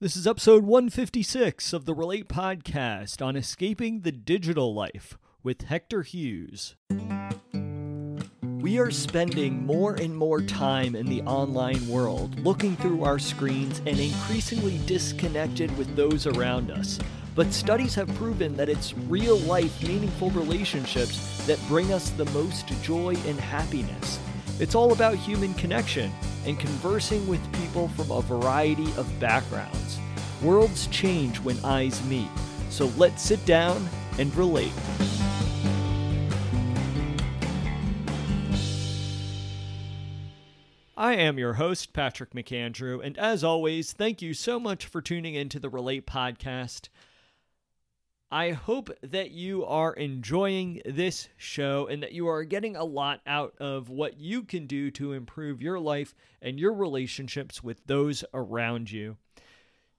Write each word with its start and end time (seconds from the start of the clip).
This 0.00 0.16
is 0.16 0.28
episode 0.28 0.62
156 0.62 1.72
of 1.72 1.84
the 1.84 1.92
Relate 1.92 2.28
podcast 2.28 3.20
on 3.20 3.34
escaping 3.34 4.02
the 4.02 4.12
digital 4.12 4.72
life 4.72 5.18
with 5.42 5.62
Hector 5.62 6.02
Hughes. 6.02 6.76
We 8.60 8.78
are 8.78 8.92
spending 8.92 9.66
more 9.66 9.96
and 9.96 10.16
more 10.16 10.40
time 10.40 10.94
in 10.94 11.06
the 11.06 11.22
online 11.22 11.88
world, 11.88 12.38
looking 12.44 12.76
through 12.76 13.02
our 13.02 13.18
screens 13.18 13.80
and 13.80 13.98
increasingly 13.98 14.78
disconnected 14.86 15.76
with 15.76 15.96
those 15.96 16.28
around 16.28 16.70
us. 16.70 17.00
But 17.34 17.52
studies 17.52 17.96
have 17.96 18.14
proven 18.14 18.56
that 18.56 18.68
it's 18.68 18.96
real 18.96 19.38
life, 19.38 19.82
meaningful 19.82 20.30
relationships 20.30 21.44
that 21.48 21.58
bring 21.66 21.92
us 21.92 22.10
the 22.10 22.26
most 22.26 22.68
joy 22.84 23.16
and 23.26 23.40
happiness. 23.40 24.20
It's 24.60 24.76
all 24.76 24.92
about 24.92 25.16
human 25.16 25.54
connection 25.54 26.12
and 26.44 26.58
conversing 26.58 27.26
with 27.28 27.40
people 27.60 27.88
from 27.88 28.10
a 28.10 28.22
variety 28.22 28.90
of 28.96 29.08
backgrounds. 29.20 29.87
Worlds 30.42 30.86
change 30.86 31.40
when 31.40 31.58
eyes 31.64 32.04
meet, 32.06 32.28
so 32.70 32.86
let's 32.96 33.22
sit 33.22 33.44
down 33.44 33.88
and 34.18 34.34
relate. 34.36 34.72
I 40.96 41.14
am 41.14 41.38
your 41.38 41.54
host, 41.54 41.92
Patrick 41.92 42.34
McAndrew, 42.34 43.04
and 43.04 43.18
as 43.18 43.42
always, 43.42 43.92
thank 43.92 44.20
you 44.20 44.34
so 44.34 44.60
much 44.60 44.86
for 44.86 45.00
tuning 45.00 45.34
into 45.34 45.58
the 45.58 45.68
Relate 45.68 46.06
podcast. 46.06 46.88
I 48.30 48.50
hope 48.50 48.90
that 49.02 49.30
you 49.30 49.64
are 49.64 49.94
enjoying 49.94 50.82
this 50.84 51.28
show 51.36 51.86
and 51.86 52.02
that 52.02 52.12
you 52.12 52.28
are 52.28 52.44
getting 52.44 52.76
a 52.76 52.84
lot 52.84 53.22
out 53.26 53.54
of 53.58 53.88
what 53.88 54.18
you 54.20 54.42
can 54.42 54.66
do 54.66 54.90
to 54.92 55.14
improve 55.14 55.62
your 55.62 55.80
life 55.80 56.14
and 56.42 56.60
your 56.60 56.74
relationships 56.74 57.62
with 57.62 57.86
those 57.86 58.24
around 58.34 58.90
you. 58.90 59.16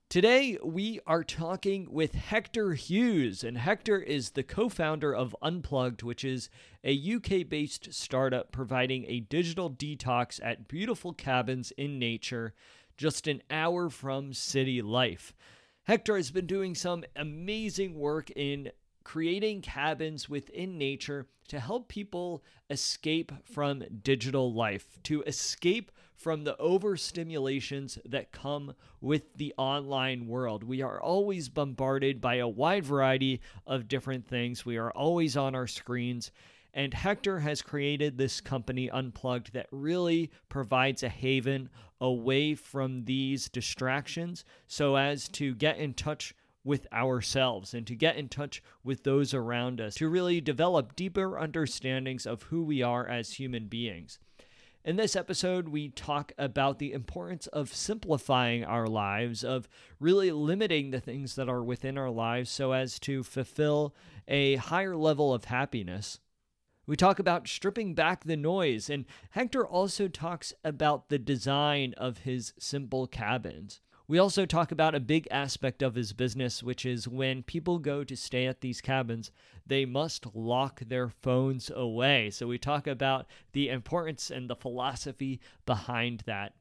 Today, 0.09 0.57
we 0.63 0.99
are 1.05 1.23
talking 1.23 1.87
with 1.91 2.15
Hector 2.15 2.73
Hughes, 2.73 3.43
and 3.43 3.55
Hector 3.55 3.99
is 3.99 4.31
the 4.31 4.41
co 4.41 4.67
founder 4.67 5.13
of 5.13 5.35
Unplugged, 5.39 6.01
which 6.01 6.25
is 6.25 6.49
a 6.83 7.13
UK 7.13 7.47
based 7.47 7.93
startup 7.93 8.51
providing 8.51 9.05
a 9.05 9.19
digital 9.19 9.69
detox 9.69 10.39
at 10.41 10.67
beautiful 10.67 11.13
cabins 11.13 11.71
in 11.77 11.99
nature 11.99 12.55
just 12.97 13.27
an 13.27 13.43
hour 13.51 13.87
from 13.87 14.33
city 14.33 14.81
life. 14.81 15.35
Hector 15.83 16.17
has 16.17 16.31
been 16.31 16.47
doing 16.47 16.73
some 16.73 17.03
amazing 17.15 17.93
work 17.93 18.31
in 18.31 18.71
creating 19.03 19.61
cabins 19.61 20.27
within 20.27 20.79
nature 20.79 21.27
to 21.49 21.59
help 21.59 21.87
people 21.87 22.43
escape 22.71 23.31
from 23.43 23.83
digital 24.01 24.51
life, 24.51 24.97
to 25.03 25.21
escape 25.27 25.91
from 26.19 26.43
the 26.43 26.55
overstimulations 26.59 27.97
that 28.03 28.33
come 28.33 28.75
with 28.99 29.33
the 29.35 29.53
online 29.57 30.27
world. 30.27 30.65
We 30.65 30.81
are 30.81 31.01
always 31.01 31.47
bombarded 31.47 32.19
by 32.19 32.35
a 32.35 32.47
wide 32.47 32.83
variety 32.83 33.39
of 33.65 33.87
different 33.87 34.27
things. 34.27 34.65
We 34.65 34.75
are 34.75 34.91
always 34.91 35.37
on 35.37 35.55
our 35.55 35.65
screens. 35.65 36.31
And 36.73 36.93
Hector 36.93 37.39
has 37.39 37.61
created 37.61 38.17
this 38.17 38.41
company, 38.41 38.89
Unplugged, 38.89 39.53
that 39.53 39.67
really 39.71 40.29
provides 40.49 41.03
a 41.03 41.09
haven 41.09 41.69
away 42.01 42.53
from 42.53 43.05
these 43.05 43.47
distractions 43.47 44.43
so 44.67 44.97
as 44.97 45.29
to 45.29 45.55
get 45.55 45.77
in 45.77 45.93
touch 45.93 46.35
with 46.65 46.85
ourselves 46.91 47.73
and 47.73 47.87
to 47.87 47.95
get 47.95 48.17
in 48.17 48.27
touch 48.27 48.61
with 48.83 49.03
those 49.03 49.33
around 49.33 49.79
us, 49.79 49.95
to 49.95 50.09
really 50.09 50.41
develop 50.41 50.97
deeper 50.97 51.39
understandings 51.39 52.25
of 52.25 52.43
who 52.43 52.61
we 52.61 52.81
are 52.81 53.07
as 53.07 53.31
human 53.31 53.67
beings. 53.67 54.19
In 54.85 54.95
this 54.95 55.17
episode, 55.17 55.67
we 55.67 55.89
talk 55.89 56.31
about 56.37 56.79
the 56.79 56.93
importance 56.93 57.47
of 57.47 57.73
simplifying 57.73 58.63
our 58.63 58.87
lives, 58.87 59.43
of 59.43 59.67
really 59.99 60.31
limiting 60.31 60.91
the 60.91 61.01
things 61.01 61.35
that 61.35 61.49
are 61.49 61.61
within 61.61 61.97
our 61.97 62.09
lives 62.09 62.49
so 62.49 62.71
as 62.71 62.97
to 62.99 63.21
fulfill 63.21 63.93
a 64.27 64.55
higher 64.55 64.95
level 64.95 65.33
of 65.33 65.45
happiness. 65.45 66.19
We 66.87 66.95
talk 66.95 67.19
about 67.19 67.47
stripping 67.47 67.93
back 67.93 68.23
the 68.23 68.37
noise, 68.37 68.89
and 68.89 69.05
Hector 69.31 69.67
also 69.67 70.07
talks 70.07 70.53
about 70.63 71.09
the 71.09 71.19
design 71.19 71.93
of 71.97 72.19
his 72.19 72.53
simple 72.57 73.05
cabins. 73.05 73.81
We 74.09 74.17
also 74.17 74.47
talk 74.47 74.71
about 74.71 74.95
a 74.95 74.99
big 74.99 75.27
aspect 75.29 75.83
of 75.83 75.93
his 75.93 76.13
business, 76.13 76.63
which 76.63 76.83
is 76.83 77.07
when 77.07 77.43
people 77.43 77.77
go 77.77 78.03
to 78.03 78.17
stay 78.17 78.47
at 78.47 78.61
these 78.61 78.81
cabins, 78.81 79.29
they 79.67 79.85
must 79.85 80.35
lock 80.35 80.79
their 80.79 81.09
phones 81.09 81.69
away. 81.69 82.31
So 82.31 82.47
we 82.47 82.57
talk 82.57 82.87
about 82.87 83.27
the 83.51 83.69
importance 83.69 84.31
and 84.31 84.49
the 84.49 84.55
philosophy 84.55 85.39
behind 85.67 86.23
that. 86.25 86.55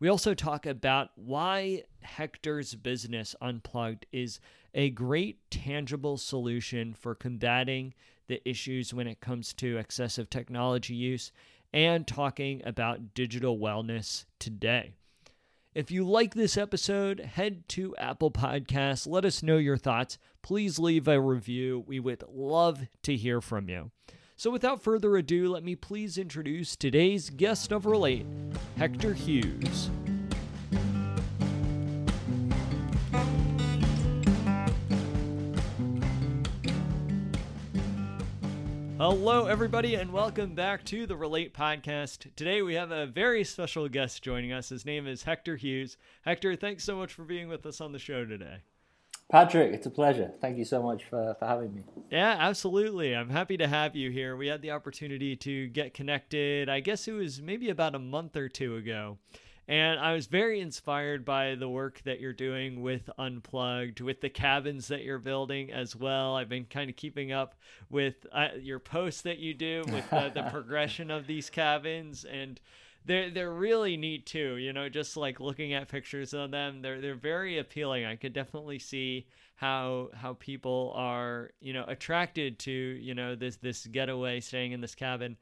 We 0.00 0.10
also 0.10 0.34
talk 0.34 0.66
about 0.66 1.12
why 1.14 1.84
Hector's 2.02 2.74
business, 2.74 3.34
Unplugged, 3.40 4.04
is 4.12 4.38
a 4.74 4.90
great 4.90 5.50
tangible 5.50 6.18
solution 6.18 6.92
for 6.92 7.14
combating 7.14 7.94
the 8.26 8.46
issues 8.46 8.92
when 8.92 9.06
it 9.06 9.22
comes 9.22 9.54
to 9.54 9.78
excessive 9.78 10.28
technology 10.28 10.92
use 10.92 11.32
and 11.72 12.06
talking 12.06 12.60
about 12.66 13.14
digital 13.14 13.58
wellness 13.58 14.26
today. 14.38 14.92
If 15.74 15.90
you 15.90 16.06
like 16.06 16.34
this 16.34 16.58
episode, 16.58 17.20
head 17.20 17.66
to 17.70 17.96
Apple 17.96 18.30
Podcasts. 18.30 19.06
Let 19.06 19.24
us 19.24 19.42
know 19.42 19.56
your 19.56 19.78
thoughts. 19.78 20.18
Please 20.42 20.78
leave 20.78 21.08
a 21.08 21.18
review. 21.18 21.82
We 21.86 21.98
would 21.98 22.22
love 22.28 22.82
to 23.04 23.16
hear 23.16 23.40
from 23.40 23.70
you. 23.70 23.90
So, 24.36 24.50
without 24.50 24.82
further 24.82 25.16
ado, 25.16 25.48
let 25.48 25.64
me 25.64 25.74
please 25.74 26.18
introduce 26.18 26.76
today's 26.76 27.30
guest 27.30 27.72
of 27.72 27.86
Relate, 27.86 28.26
Hector 28.76 29.14
Hughes. 29.14 29.88
Hello, 39.04 39.46
everybody, 39.46 39.96
and 39.96 40.12
welcome 40.12 40.54
back 40.54 40.84
to 40.84 41.08
the 41.08 41.16
Relate 41.16 41.52
Podcast. 41.52 42.32
Today 42.36 42.62
we 42.62 42.74
have 42.74 42.92
a 42.92 43.04
very 43.04 43.42
special 43.42 43.88
guest 43.88 44.22
joining 44.22 44.52
us. 44.52 44.68
His 44.68 44.86
name 44.86 45.08
is 45.08 45.24
Hector 45.24 45.56
Hughes. 45.56 45.96
Hector, 46.24 46.54
thanks 46.54 46.84
so 46.84 46.94
much 46.94 47.12
for 47.12 47.24
being 47.24 47.48
with 47.48 47.66
us 47.66 47.80
on 47.80 47.90
the 47.90 47.98
show 47.98 48.24
today. 48.24 48.58
Patrick, 49.28 49.72
it's 49.72 49.86
a 49.86 49.90
pleasure. 49.90 50.30
Thank 50.40 50.56
you 50.56 50.64
so 50.64 50.80
much 50.80 51.02
for, 51.02 51.34
for 51.36 51.46
having 51.46 51.74
me. 51.74 51.82
Yeah, 52.12 52.36
absolutely. 52.38 53.16
I'm 53.16 53.30
happy 53.30 53.56
to 53.56 53.66
have 53.66 53.96
you 53.96 54.12
here. 54.12 54.36
We 54.36 54.46
had 54.46 54.62
the 54.62 54.70
opportunity 54.70 55.34
to 55.34 55.66
get 55.66 55.94
connected, 55.94 56.68
I 56.68 56.78
guess 56.78 57.08
it 57.08 57.12
was 57.12 57.42
maybe 57.42 57.70
about 57.70 57.96
a 57.96 57.98
month 57.98 58.36
or 58.36 58.48
two 58.48 58.76
ago. 58.76 59.18
And 59.68 60.00
I 60.00 60.12
was 60.12 60.26
very 60.26 60.60
inspired 60.60 61.24
by 61.24 61.54
the 61.54 61.68
work 61.68 62.02
that 62.04 62.20
you're 62.20 62.32
doing 62.32 62.82
with 62.82 63.08
Unplugged, 63.16 64.00
with 64.00 64.20
the 64.20 64.28
cabins 64.28 64.88
that 64.88 65.02
you're 65.04 65.20
building 65.20 65.72
as 65.72 65.94
well. 65.94 66.34
I've 66.34 66.48
been 66.48 66.64
kind 66.64 66.90
of 66.90 66.96
keeping 66.96 67.30
up 67.30 67.54
with 67.88 68.26
uh, 68.32 68.48
your 68.60 68.80
posts 68.80 69.22
that 69.22 69.38
you 69.38 69.54
do 69.54 69.84
with 69.92 70.12
uh, 70.12 70.30
the 70.30 70.42
progression 70.50 71.10
of 71.10 71.26
these 71.26 71.48
cabins 71.48 72.24
and 72.24 72.60
they're 73.04 73.30
they're 73.30 73.52
really 73.52 73.96
neat 73.96 74.26
too. 74.26 74.56
You 74.56 74.72
know, 74.72 74.88
just 74.88 75.16
like 75.16 75.40
looking 75.40 75.74
at 75.74 75.88
pictures 75.88 76.34
of 76.34 76.50
them, 76.50 76.82
they're 76.82 77.00
they're 77.00 77.14
very 77.14 77.58
appealing. 77.58 78.04
I 78.04 78.16
could 78.16 78.32
definitely 78.32 78.78
see 78.78 79.26
how 79.56 80.10
how 80.14 80.34
people 80.34 80.92
are 80.94 81.50
you 81.60 81.72
know 81.72 81.84
attracted 81.88 82.58
to 82.60 82.70
you 82.70 83.14
know 83.14 83.34
this 83.34 83.56
this 83.56 83.86
getaway, 83.86 84.40
staying 84.40 84.72
in 84.72 84.80
this 84.80 84.94
cabin 84.94 85.36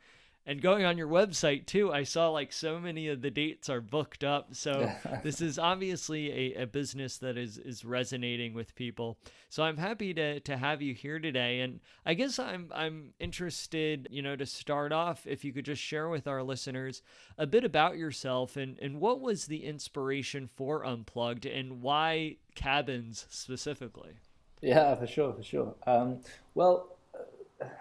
and 0.50 0.60
going 0.60 0.84
on 0.84 0.98
your 0.98 1.08
website 1.08 1.64
too 1.66 1.92
i 1.92 2.02
saw 2.02 2.28
like 2.28 2.52
so 2.52 2.78
many 2.80 3.08
of 3.08 3.22
the 3.22 3.30
dates 3.30 3.68
are 3.68 3.80
booked 3.80 4.24
up. 4.24 4.54
So 4.54 4.90
this 5.22 5.40
is 5.40 5.58
obviously 5.58 6.54
a, 6.56 6.62
a 6.62 6.66
business 6.66 7.18
that 7.18 7.36
is 7.36 7.58
is 7.58 7.84
resonating 7.84 8.54
with 8.54 8.74
people. 8.74 9.18
So 9.48 9.62
i'm 9.62 9.76
happy 9.76 10.12
to 10.14 10.40
to 10.40 10.56
have 10.56 10.82
you 10.82 10.94
here 10.94 11.18
today. 11.18 11.60
And 11.60 11.80
i 12.04 12.14
guess 12.14 12.38
i'm 12.38 12.70
i'm 12.74 13.12
interested 13.18 14.08
you 14.10 14.22
know 14.22 14.36
to 14.36 14.46
start 14.46 14.92
off 14.92 15.26
if 15.26 15.44
you 15.44 15.52
could 15.52 15.64
just 15.64 15.82
share 15.82 16.08
with 16.08 16.26
our 16.26 16.42
listeners 16.42 17.02
a 17.38 17.46
bit 17.46 17.64
about 17.64 17.96
yourself 17.96 18.56
and 18.56 18.78
and 18.80 19.00
what 19.00 19.20
was 19.20 19.46
the 19.46 19.64
inspiration 19.64 20.46
for 20.46 20.84
unplugged 20.84 21.46
and 21.46 21.82
why 21.82 22.36
cabins 22.54 23.26
specifically? 23.30 24.14
Yeah 24.60 24.94
for 24.94 25.06
sure 25.06 25.32
for 25.32 25.42
sure. 25.42 25.74
Um, 25.86 26.18
well 26.54 26.96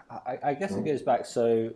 I, 0.09 0.37
I 0.43 0.53
guess 0.53 0.71
it 0.73 0.83
goes 0.83 1.01
back 1.01 1.25
so 1.25 1.73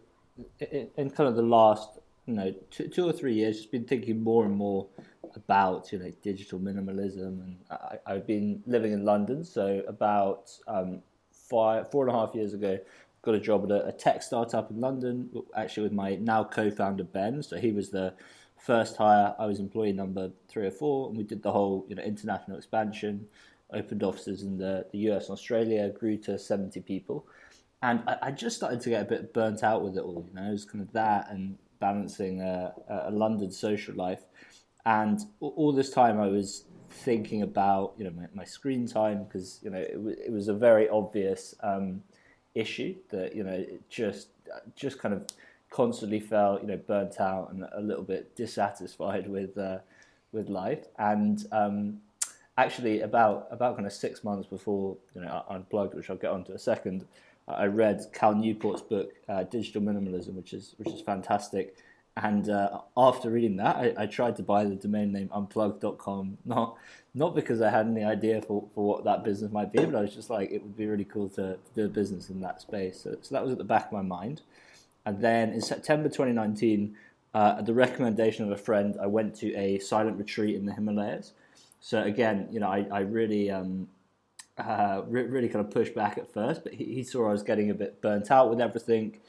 in, 0.60 0.90
in 0.98 1.10
kind 1.10 1.30
of 1.30 1.36
the 1.36 1.42
last 1.42 2.00
you 2.26 2.34
know 2.34 2.54
two, 2.72 2.88
two 2.88 3.08
or 3.08 3.14
three 3.14 3.34
years, 3.34 3.58
just 3.58 3.72
been 3.72 3.86
thinking 3.86 4.24
more 4.24 4.46
and 4.46 4.56
more 4.56 4.88
about 5.36 5.92
you 5.92 6.00
know 6.00 6.12
digital 6.22 6.60
minimalism, 6.60 7.44
and 7.44 7.58
I, 7.70 7.98
I've 8.06 8.28
been 8.28 8.64
living 8.66 8.94
in 8.94 9.06
London, 9.06 9.44
so 9.44 9.84
about 9.88 10.52
um, 10.68 11.02
five 11.32 11.92
four 11.92 12.08
and 12.08 12.16
a 12.16 12.20
half 12.20 12.34
years 12.34 12.54
ago, 12.54 12.80
got 13.22 13.36
a 13.36 13.40
job 13.40 13.66
at 13.66 13.72
a, 13.72 13.88
a 13.88 13.92
tech 13.92 14.24
startup 14.24 14.72
in 14.72 14.80
London, 14.80 15.30
actually 15.56 15.84
with 15.84 15.94
my 15.94 16.16
now 16.16 16.44
co-founder 16.44 17.04
Ben. 17.04 17.44
So 17.44 17.58
he 17.58 17.72
was 17.72 17.90
the 17.90 18.14
first 18.58 18.96
hire. 18.98 19.36
I 19.38 19.46
was 19.46 19.60
employee 19.60 19.94
number 19.94 20.32
three 20.48 20.66
or 20.66 20.72
four, 20.72 21.10
and 21.10 21.18
we 21.18 21.24
did 21.24 21.44
the 21.44 21.52
whole 21.52 21.86
you 21.90 21.96
know 21.96 22.04
international 22.04 22.58
expansion, 22.58 23.28
opened 23.72 24.04
offices 24.04 24.44
in 24.44 24.58
the, 24.58 24.86
the 24.92 25.00
US 25.10 25.26
and 25.26 25.34
Australia, 25.34 25.90
grew 25.90 26.18
to 26.20 26.40
seventy 26.40 26.80
people 26.80 27.28
and 27.84 28.02
I, 28.08 28.18
I, 28.24 28.32
just 28.32 28.56
started 28.56 28.80
to 28.82 28.90
get 28.90 29.02
a 29.02 29.06
bit 29.06 29.34
burnt 29.34 29.62
out 29.62 29.84
with 29.84 29.98
it 29.98 30.00
all. 30.00 30.26
You 30.28 30.34
know, 30.34 30.48
it 30.48 30.52
was 30.52 30.64
kind 30.64 30.82
of 30.82 30.92
that 30.94 31.30
and 31.30 31.58
balancing 31.80 32.42
a, 32.42 32.74
a 32.88 33.12
London 33.12 33.52
social 33.52 33.94
life, 33.94 34.24
and 34.86 35.20
all 35.42 35.74
this 35.74 35.90
time 35.92 36.20
I 36.20 36.28
was 36.28 36.64
thinking 36.90 37.42
about 37.42 37.94
you 37.98 38.06
know 38.06 38.12
my, 38.12 38.28
my 38.34 38.44
screen 38.46 38.88
time 38.88 39.26
because 39.26 39.60
you 39.62 39.70
know 39.70 39.80
it, 39.80 39.94
w- 39.96 40.16
it 40.26 40.32
was 40.32 40.48
a 40.48 40.54
very 40.54 40.88
obvious 40.88 41.54
um, 41.62 42.02
issue 42.56 42.96
that 43.10 43.36
you 43.36 43.44
know 43.44 43.66
just 43.90 44.30
just 44.76 44.98
kind 44.98 45.14
of 45.14 45.26
constantly 45.70 46.22
felt 46.22 46.62
you 46.62 46.68
know 46.68 46.78
burnt 46.78 47.20
out 47.20 47.52
and 47.52 47.66
a 47.74 47.82
little 47.82 48.04
bit 48.04 48.34
dissatisfied 48.36 49.28
with 49.38 49.58
uh, 49.58 49.80
with 50.32 50.48
life 50.48 50.86
and 51.00 51.48
um, 51.52 52.00
actually 52.58 53.02
about 53.02 53.48
about 53.52 53.76
kind 53.76 53.86
of 53.86 53.92
six 53.92 54.24
months 54.24 54.48
before 54.48 54.96
you 55.16 55.22
know 55.22 55.44
I 55.50 55.56
unplugged 55.56 55.96
which 55.96 56.10
I'll 56.10 56.16
get 56.16 56.32
onto 56.32 56.54
a 56.54 56.60
second 56.60 57.06
I 57.48 57.66
read 57.66 58.06
Cal 58.14 58.34
Newport's 58.34 58.82
book 58.82 59.14
uh, 59.28 59.44
Digital 59.44 59.82
Minimalism 59.82 60.34
which 60.34 60.54
is 60.54 60.76
which 60.78 60.94
is 60.94 61.02
fantastic 61.02 61.76
and 62.16 62.48
uh, 62.48 62.82
after 62.96 63.32
reading 63.32 63.58
that, 63.58 63.76
I, 63.76 63.94
I, 63.98 64.06
tried 64.06 64.36
to 64.36 64.44
buy 64.44 64.66
the 64.66 64.76
domain 64.76 65.12
name 65.12 65.30
unplugged.com, 65.34 66.38
not 66.46 66.78
not 67.16 67.34
because 67.34 67.60
I 67.62 67.72
had 67.72 67.88
any 67.88 68.04
idea 68.04 68.42
for, 68.42 68.68
for 68.76 68.86
what 68.86 69.04
that 69.06 69.24
business 69.24 69.52
might 69.52 69.72
be, 69.72 69.84
but 69.84 69.96
I 69.96 70.02
was 70.02 70.14
just 70.14 70.30
like, 70.30 70.52
it 70.52 70.62
would 70.62 70.78
be 70.78 70.86
really 70.86 71.06
cool 71.06 71.30
to, 71.30 71.54
to 71.54 71.60
do 71.76 71.86
a 71.86 71.90
business 71.90 72.30
in 72.30 72.40
that 72.42 72.62
space. 72.62 73.02
So, 73.02 73.18
so, 73.22 73.34
that 73.34 73.44
was 73.44 73.52
at 73.52 73.58
the 73.58 73.64
back 73.64 73.88
of 73.88 73.92
my 73.94 74.02
mind. 74.02 74.42
And 75.06 75.22
then 75.22 75.54
in 75.54 75.62
September 75.62 76.08
2019, 76.08 76.96
uh, 77.34 77.56
at 77.60 77.66
the 77.66 77.74
recommendation 77.74 78.46
of 78.46 78.52
a 78.52 78.58
friend, 78.58 78.96
I 79.02 79.08
went 79.08 79.36
to 79.38 79.54
a 79.56 79.80
silent 79.80 80.18
retreat 80.18 80.56
in 80.56 80.66
the 80.66 80.74
Himalayas. 80.74 81.34
So 81.82 82.02
again, 82.04 82.48
you 82.52 82.60
know, 82.60 82.68
I, 82.70 82.86
I 82.92 83.00
really, 83.00 83.50
um, 83.52 83.88
uh, 84.58 85.02
re- 85.08 85.24
really 85.24 85.50
kind 85.50 85.66
of 85.66 85.72
pushed 85.72 85.96
back 85.96 86.18
at 86.18 86.32
first, 86.32 86.64
but 86.64 86.74
he, 86.74 86.86
he 86.86 87.04
saw 87.04 87.28
I 87.28 87.32
was 87.32 87.44
getting 87.44 87.70
a 87.70 87.74
bit 87.74 88.02
burnt 88.02 88.32
out 88.32 88.50
with 88.50 88.62
everything 88.62 89.20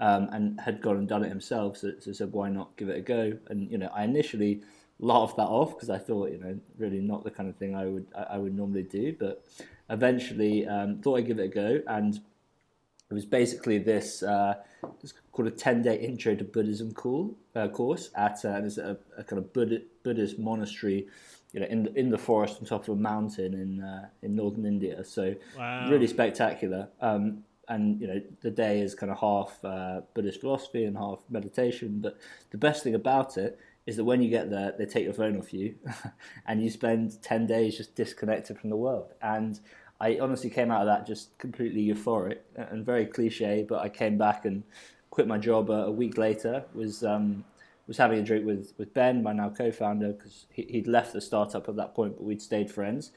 um, 0.00 0.28
and 0.32 0.60
had 0.60 0.80
gone 0.82 0.96
and 0.96 1.08
done 1.08 1.24
it 1.24 1.28
himself. 1.28 1.76
So, 1.76 1.92
so 2.00 2.12
said, 2.12 2.32
why 2.32 2.48
not 2.48 2.76
give 2.76 2.88
it 2.88 2.98
a 2.98 3.00
go? 3.00 3.38
And 3.48 3.70
you 3.70 3.78
know, 3.78 3.90
I 3.94 4.04
initially 4.04 4.62
laughed 4.98 5.36
that 5.36 5.46
off 5.46 5.74
because 5.74 5.90
I 5.90 5.98
thought, 5.98 6.30
you 6.30 6.38
know, 6.38 6.58
really 6.78 7.00
not 7.00 7.24
the 7.24 7.30
kind 7.30 7.48
of 7.48 7.56
thing 7.56 7.74
I 7.74 7.86
would 7.86 8.06
I 8.30 8.38
would 8.38 8.56
normally 8.56 8.82
do. 8.82 9.14
But 9.18 9.44
eventually, 9.90 10.66
um, 10.66 10.98
thought 10.98 11.18
I'd 11.18 11.26
give 11.26 11.38
it 11.38 11.44
a 11.44 11.48
go, 11.48 11.80
and 11.86 12.16
it 12.16 13.14
was 13.14 13.26
basically 13.26 13.78
this. 13.78 14.22
Uh, 14.22 14.54
it's 15.02 15.14
called 15.30 15.48
a 15.48 15.52
ten 15.52 15.82
day 15.82 16.00
intro 16.00 16.34
to 16.34 16.44
Buddhism 16.44 16.92
cool, 16.94 17.36
uh, 17.54 17.68
course 17.68 18.10
at 18.16 18.44
uh, 18.44 18.62
a, 18.78 18.96
a, 19.18 19.24
kind 19.24 19.38
of 19.38 19.52
Buddha, 19.52 19.82
Buddhist 20.02 20.38
monastery. 20.38 21.06
You 21.52 21.60
know, 21.60 21.66
in 21.66 21.82
the, 21.82 21.98
in 21.98 22.10
the 22.10 22.18
forest 22.18 22.56
on 22.60 22.66
top 22.66 22.88
of 22.88 22.96
a 22.96 23.00
mountain 23.00 23.52
in 23.54 23.82
uh, 23.82 24.08
in 24.22 24.34
northern 24.34 24.64
India, 24.64 25.04
so 25.04 25.34
wow. 25.56 25.88
really 25.90 26.06
spectacular. 26.06 26.88
Um, 27.00 27.44
and 27.68 28.00
you 28.00 28.06
know 28.06 28.20
the 28.40 28.50
day 28.50 28.80
is 28.80 28.94
kind 28.94 29.10
of 29.12 29.18
half 29.18 29.64
uh, 29.64 30.00
Buddhist 30.14 30.40
philosophy 30.40 30.84
and 30.84 30.96
half 30.96 31.20
meditation. 31.30 32.00
But 32.00 32.18
the 32.50 32.58
best 32.58 32.82
thing 32.82 32.94
about 32.94 33.36
it 33.36 33.58
is 33.86 33.96
that 33.96 34.04
when 34.04 34.22
you 34.22 34.30
get 34.30 34.50
there, 34.50 34.72
they 34.78 34.86
take 34.86 35.04
your 35.04 35.12
phone 35.12 35.38
off 35.38 35.52
you, 35.52 35.74
and 36.46 36.62
you 36.62 36.70
spend 36.70 37.22
ten 37.22 37.46
days 37.46 37.76
just 37.76 37.94
disconnected 37.94 38.58
from 38.58 38.70
the 38.70 38.76
world. 38.76 39.12
And 39.22 39.58
I 40.00 40.18
honestly 40.20 40.50
came 40.50 40.70
out 40.70 40.80
of 40.80 40.86
that 40.86 41.06
just 41.06 41.38
completely 41.38 41.86
euphoric 41.86 42.38
and 42.56 42.84
very 42.84 43.06
cliche. 43.06 43.64
But 43.68 43.80
I 43.80 43.88
came 43.88 44.18
back 44.18 44.44
and 44.44 44.62
quit 45.10 45.26
my 45.26 45.38
job 45.38 45.70
a, 45.70 45.84
a 45.84 45.90
week 45.90 46.18
later. 46.18 46.64
Was 46.74 47.04
um, 47.04 47.44
was 47.86 47.96
having 47.96 48.18
a 48.18 48.22
drink 48.22 48.46
with 48.46 48.72
with 48.78 48.94
Ben, 48.94 49.22
my 49.22 49.32
now 49.32 49.50
co-founder, 49.50 50.12
because 50.12 50.46
he, 50.50 50.62
he'd 50.62 50.86
left 50.86 51.12
the 51.12 51.20
startup 51.20 51.68
at 51.68 51.76
that 51.76 51.94
point, 51.94 52.16
but 52.16 52.24
we'd 52.24 52.42
stayed 52.42 52.70
friends. 52.70 53.12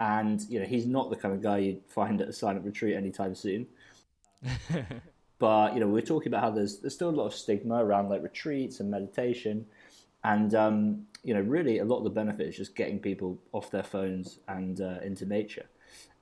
And 0.00 0.40
you 0.48 0.58
know 0.58 0.66
he's 0.66 0.86
not 0.86 1.10
the 1.10 1.16
kind 1.16 1.34
of 1.34 1.42
guy 1.42 1.58
you'd 1.58 1.82
find 1.88 2.20
at 2.20 2.28
a 2.28 2.32
silent 2.32 2.64
retreat 2.64 2.96
anytime 2.96 3.34
soon. 3.34 3.66
but 5.38 5.74
you 5.74 5.80
know, 5.80 5.88
we're 5.88 6.02
talking 6.02 6.28
about 6.28 6.42
how 6.42 6.50
there's 6.50 6.78
there's 6.78 6.94
still 6.94 7.10
a 7.10 7.10
lot 7.10 7.26
of 7.26 7.34
stigma 7.34 7.84
around 7.84 8.08
like 8.08 8.22
retreats 8.22 8.80
and 8.80 8.90
meditation, 8.90 9.66
and 10.24 10.54
um, 10.54 11.06
you 11.22 11.34
know, 11.34 11.40
really 11.40 11.78
a 11.78 11.84
lot 11.84 11.98
of 11.98 12.04
the 12.04 12.10
benefit 12.10 12.48
is 12.48 12.56
just 12.56 12.74
getting 12.74 12.98
people 12.98 13.38
off 13.52 13.70
their 13.70 13.82
phones 13.82 14.40
and 14.48 14.80
uh, 14.80 14.98
into 15.02 15.26
nature. 15.26 15.66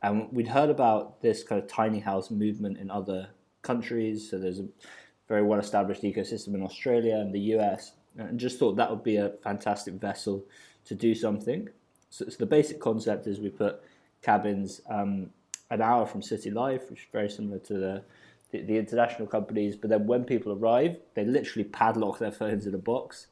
And 0.03 0.33
we'd 0.33 0.49
heard 0.49 0.71
about 0.71 1.21
this 1.21 1.43
kind 1.43 1.63
of 1.63 1.69
tiny 1.69 2.01
house 2.01 2.31
movement 2.31 2.79
in 2.79 2.91
other 2.91 3.29
countries. 3.63 4.31
So 4.31 4.39
there's 4.39 4.61
a 4.61 4.69
very 5.31 5.45
well 5.45 5.61
established 5.61 6.03
ecosystem 6.03 6.55
in 6.55 6.63
Australia 6.63 7.17
and 7.17 7.33
the 7.33 7.55
US, 7.55 7.93
and 8.19 8.39
just 8.39 8.59
thought 8.59 8.75
that 8.77 8.91
would 8.91 9.05
be 9.05 9.17
a 9.17 9.31
fantastic 9.45 9.95
vessel 9.95 10.45
to 10.85 10.95
do 10.97 11.15
something. 11.15 11.69
So, 12.11 12.29
so 12.29 12.37
the 12.37 12.47
basic 12.47 12.81
concept 12.81 13.29
is 13.29 13.39
we 13.39 13.49
put 13.49 13.81
cabins 14.23 14.81
um, 14.91 15.31
an 15.71 15.81
hour 15.81 16.05
from 16.05 16.21
City 16.21 16.51
Life, 16.51 16.91
which 16.91 17.03
is 17.03 17.07
very 17.13 17.31
similar 17.31 17.61
to 17.61 17.75
the, 17.75 18.03
the, 18.51 18.63
the 18.63 18.77
international 18.77 19.29
companies. 19.29 19.77
But 19.77 19.91
then 19.91 20.05
when 20.09 20.25
people 20.25 20.53
arrive, 20.53 20.97
they 21.15 21.25
literally 21.25 21.69
padlock 21.69 22.19
their 22.19 22.33
phones 22.33 22.67
in 22.67 22.75
a 22.75 22.79
box. 22.79 23.29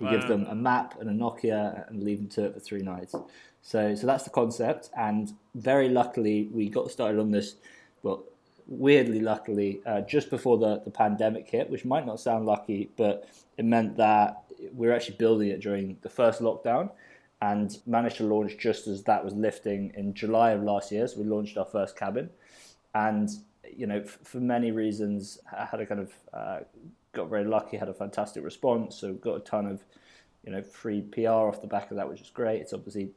We 0.00 0.06
wow. 0.06 0.12
give 0.12 0.28
them 0.28 0.46
a 0.48 0.54
map 0.54 0.98
and 1.00 1.10
a 1.10 1.12
Nokia 1.12 1.86
and 1.90 2.02
leave 2.02 2.16
them 2.16 2.28
to 2.30 2.46
it 2.46 2.54
for 2.54 2.60
three 2.60 2.80
nights. 2.80 3.14
So, 3.60 3.94
so 3.94 4.06
that's 4.06 4.24
the 4.24 4.30
concept. 4.30 4.88
And 4.96 5.34
very 5.54 5.90
luckily, 5.90 6.48
we 6.50 6.70
got 6.70 6.90
started 6.90 7.20
on 7.20 7.30
this. 7.30 7.56
Well, 8.02 8.24
weirdly, 8.66 9.20
luckily, 9.20 9.80
uh, 9.86 10.00
just 10.02 10.30
before 10.30 10.58
the, 10.58 10.80
the 10.84 10.90
pandemic 10.90 11.48
hit, 11.48 11.70
which 11.70 11.84
might 11.84 12.06
not 12.06 12.20
sound 12.20 12.46
lucky, 12.46 12.90
but 12.96 13.28
it 13.56 13.64
meant 13.64 13.96
that 13.96 14.44
we 14.74 14.86
were 14.86 14.92
actually 14.92 15.16
building 15.16 15.48
it 15.48 15.60
during 15.60 15.96
the 16.02 16.08
first 16.08 16.40
lockdown 16.40 16.90
and 17.40 17.78
managed 17.86 18.18
to 18.18 18.24
launch 18.24 18.56
just 18.56 18.86
as 18.86 19.02
that 19.02 19.24
was 19.24 19.34
lifting 19.34 19.92
in 19.96 20.14
July 20.14 20.52
of 20.52 20.62
last 20.62 20.92
year. 20.92 21.06
So 21.08 21.18
we 21.18 21.24
launched 21.24 21.58
our 21.58 21.64
first 21.64 21.96
cabin, 21.96 22.30
and 22.94 23.30
you 23.68 23.86
know, 23.86 24.00
f- 24.00 24.18
for 24.22 24.38
many 24.38 24.70
reasons, 24.70 25.38
I 25.56 25.64
had 25.64 25.80
a 25.80 25.86
kind 25.86 26.00
of 26.00 26.12
uh, 26.32 26.60
got 27.12 27.28
very 27.28 27.44
lucky, 27.44 27.76
had 27.76 27.88
a 27.88 27.94
fantastic 27.94 28.44
response. 28.44 28.96
So 28.96 29.14
got 29.14 29.36
a 29.36 29.40
ton 29.40 29.66
of 29.66 29.82
you 30.44 30.52
know 30.52 30.62
free 30.62 31.00
PR 31.00 31.30
off 31.30 31.60
the 31.60 31.66
back 31.66 31.90
of 31.90 31.96
that, 31.96 32.08
which 32.08 32.20
is 32.20 32.30
great. 32.30 32.60
It's 32.60 32.72
obviously 32.72 33.10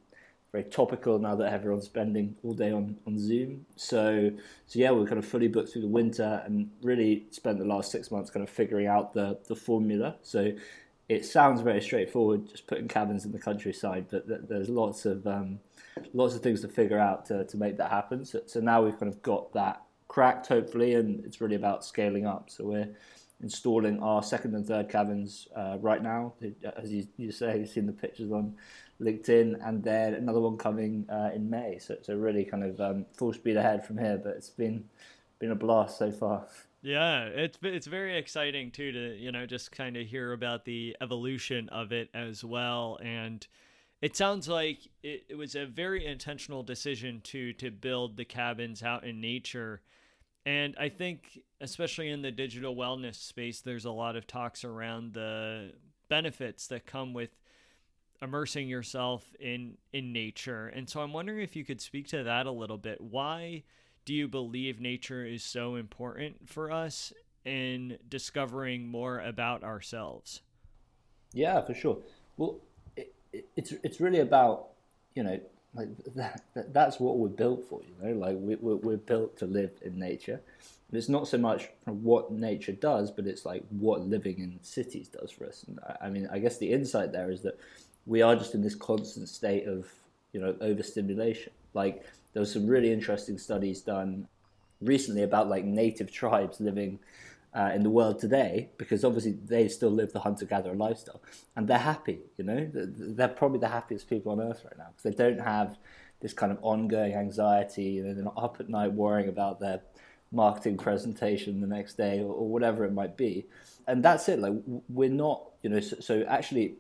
very 0.56 0.64
topical 0.64 1.20
now 1.20 1.36
that 1.36 1.52
everyone's 1.52 1.86
spending 1.86 2.34
all 2.44 2.54
day 2.54 2.72
on, 2.72 2.96
on 3.06 3.20
Zoom. 3.20 3.66
So 3.76 4.32
so 4.68 4.80
yeah, 4.80 4.92
we're 4.92 5.06
kind 5.06 5.20
of 5.20 5.26
fully 5.26 5.50
booked 5.50 5.74
through 5.74 5.82
the 5.82 5.96
winter 6.02 6.42
and 6.46 6.70
really 6.82 7.26
spent 7.32 7.60
the 7.60 7.66
last 7.66 7.92
six 7.92 8.10
months 8.10 8.30
kind 8.30 8.44
of 8.48 8.50
figuring 8.50 8.88
out 8.88 9.14
the 9.14 9.38
the 9.48 9.56
formula. 9.56 10.16
So 10.22 10.54
it 11.10 11.26
sounds 11.26 11.62
very 11.62 11.82
straightforward, 11.82 12.50
just 12.50 12.68
putting 12.68 12.88
cabins 12.88 13.26
in 13.26 13.32
the 13.32 13.40
countryside, 13.40 14.06
but 14.10 14.28
th- 14.28 14.42
there's 14.48 14.70
lots 14.70 15.06
of 15.06 15.28
um, 15.28 15.60
lots 16.14 16.36
of 16.36 16.42
things 16.42 16.62
to 16.62 16.70
figure 16.70 17.00
out 17.00 17.26
to, 17.28 17.46
to 17.46 17.58
make 17.58 17.78
that 17.78 17.92
happen. 17.92 18.24
So, 18.26 18.42
so 18.46 18.60
now 18.62 18.82
we've 18.82 19.00
kind 19.00 19.12
of 19.12 19.22
got 19.22 19.54
that 19.54 19.82
cracked, 20.08 20.48
hopefully, 20.48 20.96
and 20.96 21.24
it's 21.26 21.42
really 21.42 21.56
about 21.56 21.84
scaling 21.84 22.26
up. 22.26 22.50
So 22.50 22.64
we're 22.64 22.90
installing 23.42 24.02
our 24.02 24.24
second 24.24 24.56
and 24.56 24.66
third 24.66 24.90
cabins 24.90 25.48
uh, 25.56 25.78
right 25.80 26.02
now. 26.02 26.34
As 26.78 26.92
you, 26.92 27.08
you 27.18 27.32
say, 27.32 27.60
you've 27.60 27.70
seen 27.70 27.86
the 27.86 27.94
pictures 27.94 28.32
on 28.32 28.56
LinkedIn, 29.02 29.66
and 29.68 29.84
then 29.84 30.14
another 30.14 30.40
one 30.40 30.58
coming 30.58 31.06
uh, 31.10 31.32
in 31.34 31.50
May. 31.50 31.78
So, 31.80 31.96
it's 31.96 32.08
so 32.08 32.14
a 32.14 32.18
really 32.18 32.46
kind 32.46 32.64
of 32.64 32.80
um, 32.80 33.06
full 33.14 33.34
speed 33.34 33.58
ahead 33.58 33.86
from 33.86 33.98
here. 33.98 34.20
But 34.22 34.36
it's 34.38 34.50
been 34.50 34.86
been 35.40 35.52
a 35.52 35.56
blast 35.56 35.98
so 35.98 36.12
far. 36.12 36.48
Yeah, 36.82 37.26
it's 37.26 37.58
it's 37.64 37.88
very 37.88 38.18
exciting 38.18 38.72
too 38.72 38.92
to 38.92 39.18
you 39.18 39.32
know 39.32 39.46
just 39.46 39.72
kind 39.72 39.98
of 39.98 40.06
hear 40.06 40.34
about 40.34 40.66
the 40.66 40.96
evolution 41.02 41.68
of 41.70 41.92
it 41.92 42.10
as 42.14 42.44
well, 42.44 43.00
and 43.02 43.46
it 44.02 44.16
sounds 44.16 44.48
like 44.48 44.80
it, 45.02 45.26
it 45.30 45.36
was 45.36 45.56
a 45.56 45.66
very 45.66 46.06
intentional 46.06 46.62
decision 46.62 47.22
to 47.26 47.54
to 47.54 47.72
build 47.72 48.18
the 48.18 48.26
cabins 48.26 48.84
out 48.84 49.04
in 49.04 49.20
nature, 49.20 49.82
and 50.46 50.76
I 50.80 50.90
think 50.90 51.40
especially 51.62 52.10
in 52.10 52.22
the 52.22 52.32
digital 52.32 52.76
wellness 52.76 53.16
space, 53.16 53.62
there's 53.62 53.86
a 53.86 53.92
lot 53.92 54.16
of 54.16 54.28
talks 54.28 54.64
around 54.64 55.14
the 55.14 55.74
benefits 56.10 56.68
that 56.68 56.86
come 56.86 57.14
with 57.14 57.38
immersing 58.22 58.68
yourself 58.68 59.34
in 59.40 59.78
in 59.94 60.14
nature, 60.14 60.68
and 60.68 60.90
so 60.90 61.02
I'm 61.02 61.14
wondering 61.14 61.42
if 61.42 61.56
you 61.56 61.66
could 61.66 61.82
speak 61.82 62.08
to 62.10 62.24
that 62.24 62.46
a 62.46 62.52
little 62.52 62.78
bit. 62.78 63.02
Why? 63.02 63.64
do 64.06 64.14
you 64.14 64.28
believe 64.28 64.80
nature 64.80 65.26
is 65.26 65.44
so 65.44 65.76
important 65.76 66.48
for 66.48 66.72
us 66.72 67.12
in 67.44 67.98
discovering 68.08 68.88
more 68.88 69.20
about 69.20 69.64
ourselves? 69.64 70.42
Yeah, 71.34 71.62
for 71.62 71.74
sure. 71.74 71.98
Well, 72.38 72.60
it, 72.96 73.14
it, 73.34 73.48
it's 73.56 73.74
it's 73.84 74.00
really 74.00 74.20
about 74.20 74.68
you 75.16 75.24
know 75.24 75.40
like 75.74 75.90
that, 76.16 76.44
that, 76.54 76.74
that's 76.74 77.00
what 77.00 77.18
we're 77.18 77.28
built 77.28 77.68
for. 77.68 77.82
You 77.82 77.96
know, 78.08 78.20
like 78.20 78.38
we, 78.40 78.56
we're, 78.56 78.76
we're 78.76 78.98
built 78.98 79.38
to 79.40 79.46
live 79.46 79.72
in 79.82 80.00
nature. 80.00 80.42
And 80.90 80.98
it's 80.98 81.10
not 81.10 81.28
so 81.28 81.38
much 81.38 81.70
what 81.86 82.32
nature 82.32 82.72
does, 82.72 83.12
but 83.12 83.26
it's 83.26 83.46
like 83.46 83.64
what 83.70 84.02
living 84.02 84.40
in 84.40 84.60
cities 84.62 85.08
does 85.08 85.32
for 85.32 85.46
us. 85.46 85.66
And 85.68 85.80
I, 85.88 86.06
I 86.06 86.10
mean, 86.10 86.28
I 86.32 86.40
guess 86.40 86.58
the 86.58 86.72
insight 86.72 87.12
there 87.12 87.32
is 87.32 87.42
that 87.42 87.60
we 88.06 88.22
are 88.22 88.36
just 88.36 88.54
in 88.54 88.62
this 88.62 88.76
constant 88.76 89.30
state 89.30 89.68
of 89.68 89.92
you 90.32 90.40
know 90.40 90.56
overstimulation. 90.62 91.52
Like 91.74 92.06
there 92.34 92.42
was 92.42 92.52
some 92.52 92.68
really 92.68 92.92
interesting 92.92 93.38
studies 93.38 93.82
done 93.82 94.28
recently 94.82 95.24
about 95.24 95.50
like 95.50 95.64
native 95.64 96.12
tribes 96.12 96.60
living 96.60 97.00
uh, 97.56 97.72
in 97.74 97.84
the 97.84 97.90
world 97.90 98.20
today 98.20 98.70
because 98.78 99.06
obviously 99.06 99.32
they 99.32 99.68
still 99.70 99.90
live 99.90 100.12
the 100.12 100.20
hunter-gatherer 100.20 100.76
lifestyle 100.76 101.22
and 101.56 101.70
they're 101.70 101.78
happy 101.78 102.20
you 102.36 102.44
know 102.44 102.70
they're 102.74 103.30
probably 103.30 103.60
the 103.60 103.70
happiest 103.70 104.10
people 104.10 104.34
on 104.34 104.42
earth 104.42 104.62
right 104.66 104.78
now 104.78 104.88
because 104.90 105.04
they 105.04 105.24
don't 105.24 105.40
have 105.40 105.78
this 106.20 106.34
kind 106.34 106.52
of 106.52 106.58
ongoing 106.62 107.14
anxiety 107.14 108.02
know 108.02 108.14
they're 108.14 108.26
not 108.26 108.38
up 108.38 108.58
at 108.60 108.68
night 108.68 108.92
worrying 108.92 109.30
about 109.30 109.62
their 109.62 109.80
marketing 110.36 110.78
presentation 110.78 111.62
the 111.62 111.68
next 111.68 111.96
day 111.96 112.20
or, 112.20 112.34
or 112.34 112.48
whatever 112.48 112.86
it 112.86 112.94
might 112.94 113.16
be 113.16 113.46
and 113.88 114.04
that's 114.04 114.28
it 114.30 114.40
like 114.40 114.54
we're 114.90 115.10
not 115.10 115.44
you 115.64 115.70
know 115.70 115.80
so, 115.80 115.98
so 116.00 116.24
actually 116.28 116.76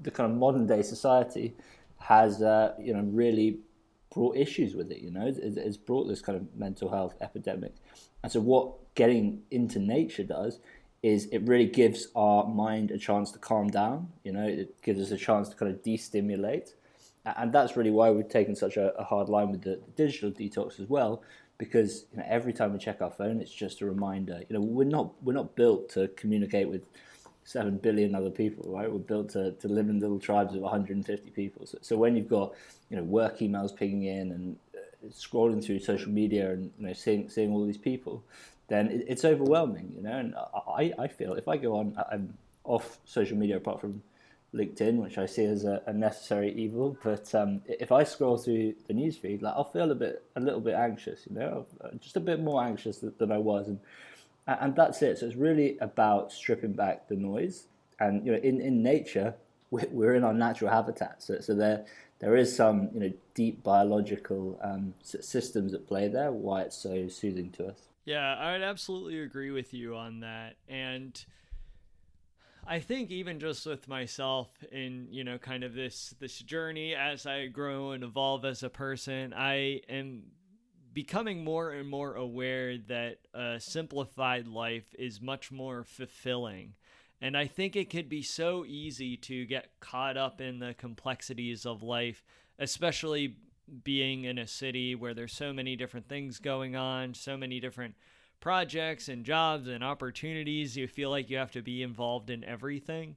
the 0.00 0.10
kind 0.10 0.30
of 0.30 0.36
modern 0.36 0.66
day 0.66 0.82
society 0.82 1.54
has 1.98 2.42
uh, 2.42 2.74
you 2.80 2.92
know 2.92 3.02
really 3.02 3.58
brought 4.14 4.36
issues 4.36 4.74
with 4.74 4.90
it. 4.90 5.00
You 5.02 5.10
know, 5.10 5.26
it's, 5.26 5.38
it's 5.38 5.76
brought 5.76 6.04
this 6.04 6.22
kind 6.22 6.38
of 6.38 6.56
mental 6.56 6.88
health 6.88 7.14
epidemic. 7.20 7.74
And 8.22 8.32
so, 8.32 8.40
what 8.40 8.94
getting 8.94 9.42
into 9.50 9.78
nature 9.78 10.22
does 10.22 10.60
is 11.02 11.26
it 11.26 11.42
really 11.46 11.66
gives 11.66 12.08
our 12.14 12.46
mind 12.46 12.90
a 12.90 12.96
chance 12.96 13.30
to 13.32 13.38
calm 13.38 13.68
down. 13.68 14.08
You 14.22 14.32
know, 14.32 14.46
it 14.46 14.80
gives 14.82 15.00
us 15.00 15.10
a 15.10 15.18
chance 15.18 15.50
to 15.50 15.56
kind 15.56 15.70
of 15.70 15.82
destimulate, 15.82 16.74
and 17.24 17.52
that's 17.52 17.76
really 17.76 17.90
why 17.90 18.10
we've 18.10 18.28
taken 18.28 18.54
such 18.54 18.76
a, 18.76 18.94
a 18.96 19.04
hard 19.04 19.28
line 19.28 19.50
with 19.50 19.62
the, 19.62 19.80
the, 19.84 19.90
digital 19.96 20.30
detox 20.30 20.80
as 20.80 20.88
well. 20.88 21.22
Because 21.58 22.06
you 22.12 22.18
know, 22.18 22.24
every 22.28 22.52
time 22.52 22.72
we 22.72 22.78
check 22.78 23.00
our 23.00 23.10
phone, 23.10 23.40
it's 23.40 23.52
just 23.52 23.80
a 23.80 23.86
reminder. 23.86 24.40
You 24.48 24.54
know, 24.58 24.60
we're 24.60 24.84
not 24.84 25.12
we're 25.22 25.34
not 25.34 25.54
built 25.54 25.88
to 25.90 26.08
communicate 26.08 26.68
with 26.68 26.82
seven 27.44 27.76
billion 27.76 28.14
other 28.14 28.30
people, 28.30 28.72
right? 28.72 28.90
We're 28.90 28.98
built 28.98 29.30
to, 29.30 29.52
to 29.52 29.68
live 29.68 29.88
in 29.88 30.00
little 30.00 30.18
tribes 30.18 30.54
of 30.54 30.62
150 30.62 31.30
people. 31.30 31.66
So, 31.66 31.78
so 31.82 31.96
when 31.96 32.16
you've 32.16 32.28
got 32.28 32.54
you 32.90 32.96
know 32.96 33.02
work 33.02 33.38
emails 33.38 33.74
pinging 33.74 34.04
in 34.04 34.32
and 34.32 34.56
uh, 34.74 35.08
scrolling 35.08 35.64
through 35.64 35.80
social 35.80 36.10
media 36.10 36.50
and 36.52 36.72
you 36.78 36.86
know 36.86 36.92
seeing 36.92 37.28
seeing 37.28 37.52
all 37.52 37.64
these 37.64 37.78
people, 37.78 38.22
then 38.68 38.90
it, 38.90 39.04
it's 39.08 39.24
overwhelming, 39.24 39.92
you 39.94 40.02
know. 40.02 40.18
And 40.18 40.34
I, 40.34 40.92
I 40.98 41.08
feel 41.08 41.34
if 41.34 41.48
I 41.48 41.56
go 41.56 41.76
on, 41.76 41.96
I'm 42.10 42.34
off 42.64 42.98
social 43.04 43.36
media 43.36 43.58
apart 43.58 43.80
from 43.80 44.02
LinkedIn, 44.54 44.96
which 44.96 45.18
I 45.18 45.26
see 45.26 45.44
as 45.44 45.64
a, 45.64 45.82
a 45.86 45.92
necessary 45.92 46.52
evil. 46.52 46.96
But 47.02 47.34
um, 47.34 47.62
if 47.66 47.90
I 47.92 48.04
scroll 48.04 48.38
through 48.38 48.74
the 48.86 48.94
newsfeed, 48.94 49.42
like 49.42 49.54
I'll 49.56 49.64
feel 49.64 49.90
a 49.90 49.94
bit, 49.94 50.24
a 50.36 50.40
little 50.40 50.60
bit 50.60 50.74
anxious, 50.74 51.26
you 51.28 51.36
know, 51.36 51.66
just 52.00 52.16
a 52.16 52.20
bit 52.20 52.40
more 52.40 52.62
anxious 52.62 52.98
than, 52.98 53.12
than 53.18 53.32
I 53.32 53.38
was, 53.38 53.68
and 53.68 53.80
and 54.46 54.76
that's 54.76 55.02
it. 55.02 55.18
So 55.18 55.26
it's 55.26 55.36
really 55.36 55.78
about 55.78 56.30
stripping 56.30 56.72
back 56.72 57.08
the 57.08 57.16
noise. 57.16 57.66
And 58.00 58.24
you 58.26 58.32
know, 58.32 58.38
in, 58.38 58.60
in 58.60 58.82
nature, 58.82 59.34
we're 59.70 60.14
in 60.14 60.24
our 60.24 60.34
natural 60.34 60.70
habitat, 60.70 61.22
so, 61.22 61.40
so 61.40 61.54
there 61.54 61.84
there 62.20 62.36
is 62.36 62.54
some 62.54 62.90
you 62.92 63.00
know 63.00 63.12
deep 63.34 63.62
biological 63.62 64.58
um, 64.62 64.94
systems 65.02 65.74
at 65.74 65.86
play 65.86 66.08
there. 66.08 66.30
Why 66.30 66.62
it's 66.62 66.76
so 66.76 67.08
soothing 67.08 67.50
to 67.52 67.68
us. 67.68 67.88
Yeah, 68.04 68.36
I 68.36 68.52
would 68.52 68.62
absolutely 68.62 69.20
agree 69.20 69.50
with 69.50 69.72
you 69.72 69.96
on 69.96 70.20
that, 70.20 70.56
and 70.68 71.24
I 72.66 72.80
think 72.80 73.10
even 73.10 73.40
just 73.40 73.66
with 73.66 73.88
myself 73.88 74.48
in 74.72 75.08
you 75.10 75.22
know 75.22 75.38
kind 75.38 75.64
of 75.64 75.74
this 75.74 76.14
this 76.18 76.38
journey 76.38 76.94
as 76.94 77.26
I 77.26 77.46
grow 77.46 77.90
and 77.90 78.02
evolve 78.02 78.44
as 78.44 78.62
a 78.62 78.70
person, 78.70 79.34
I 79.34 79.80
am 79.88 80.24
becoming 80.92 81.44
more 81.44 81.72
and 81.72 81.88
more 81.88 82.14
aware 82.14 82.78
that 82.78 83.18
a 83.34 83.58
simplified 83.58 84.46
life 84.46 84.94
is 84.98 85.20
much 85.20 85.50
more 85.50 85.84
fulfilling. 85.84 86.74
And 87.20 87.36
I 87.36 87.46
think 87.46 87.74
it 87.74 87.90
could 87.90 88.08
be 88.08 88.22
so 88.22 88.64
easy 88.64 89.16
to 89.18 89.44
get 89.44 89.80
caught 89.80 90.16
up 90.16 90.40
in 90.40 90.58
the 90.58 90.74
complexities 90.74 91.66
of 91.66 91.82
life, 91.82 92.22
especially 92.58 93.36
being 93.82 94.24
in 94.24 94.38
a 94.38 94.46
city 94.46 94.94
where 94.94 95.14
there's 95.14 95.32
so 95.32 95.52
many 95.52 95.74
different 95.74 96.08
things 96.08 96.38
going 96.38 96.76
on, 96.76 97.14
so 97.14 97.36
many 97.36 97.60
different 97.60 97.94
projects 98.44 99.08
and 99.08 99.24
jobs 99.24 99.68
and 99.68 99.82
opportunities. 99.82 100.76
You 100.76 100.86
feel 100.86 101.08
like 101.08 101.30
you 101.30 101.38
have 101.38 101.52
to 101.52 101.62
be 101.62 101.82
involved 101.82 102.28
in 102.28 102.44
everything. 102.44 103.16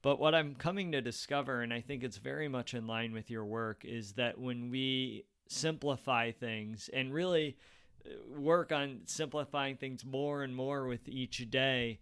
But 0.00 0.18
what 0.18 0.34
I'm 0.34 0.54
coming 0.54 0.92
to 0.92 1.02
discover, 1.02 1.60
and 1.60 1.70
I 1.70 1.82
think 1.82 2.02
it's 2.02 2.16
very 2.16 2.48
much 2.48 2.72
in 2.72 2.86
line 2.86 3.12
with 3.12 3.30
your 3.30 3.44
work, 3.44 3.84
is 3.84 4.12
that 4.14 4.40
when 4.40 4.70
we 4.70 5.26
simplify 5.48 6.30
things 6.30 6.88
and 6.94 7.12
really 7.12 7.58
uh, 8.06 8.40
work 8.40 8.72
on 8.72 9.00
simplifying 9.04 9.76
things 9.76 10.02
more 10.02 10.42
and 10.42 10.56
more 10.56 10.86
with 10.86 11.10
each 11.10 11.50
day, 11.50 11.98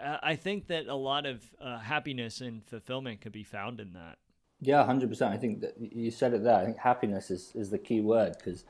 I 0.00 0.34
think 0.34 0.66
that 0.66 0.88
a 0.88 0.96
lot 0.96 1.24
of 1.24 1.44
uh, 1.60 1.78
happiness 1.78 2.40
and 2.40 2.64
fulfillment 2.64 3.20
could 3.20 3.30
be 3.30 3.44
found 3.44 3.78
in 3.78 3.92
that. 3.92 4.18
Yeah, 4.60 4.84
hundred 4.84 5.08
percent. 5.08 5.32
I 5.32 5.36
think 5.36 5.60
that 5.60 5.74
you 5.78 6.10
said 6.10 6.34
it 6.34 6.42
there. 6.42 6.56
I 6.56 6.64
think 6.64 6.78
happiness 6.78 7.30
is, 7.30 7.52
is 7.54 7.70
the 7.70 7.78
key 7.78 8.00
word 8.00 8.34
because 8.38 8.64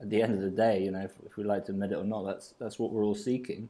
at 0.00 0.10
the 0.10 0.22
end 0.22 0.34
of 0.34 0.40
the 0.40 0.50
day, 0.50 0.82
you 0.82 0.90
know, 0.90 1.00
if, 1.00 1.12
if 1.26 1.36
we 1.36 1.44
like 1.44 1.66
to 1.66 1.72
admit 1.72 1.92
it 1.92 1.96
or 1.96 2.04
not, 2.04 2.24
that's 2.24 2.54
that's 2.58 2.78
what 2.78 2.92
we're 2.92 3.04
all 3.04 3.14
seeking. 3.14 3.68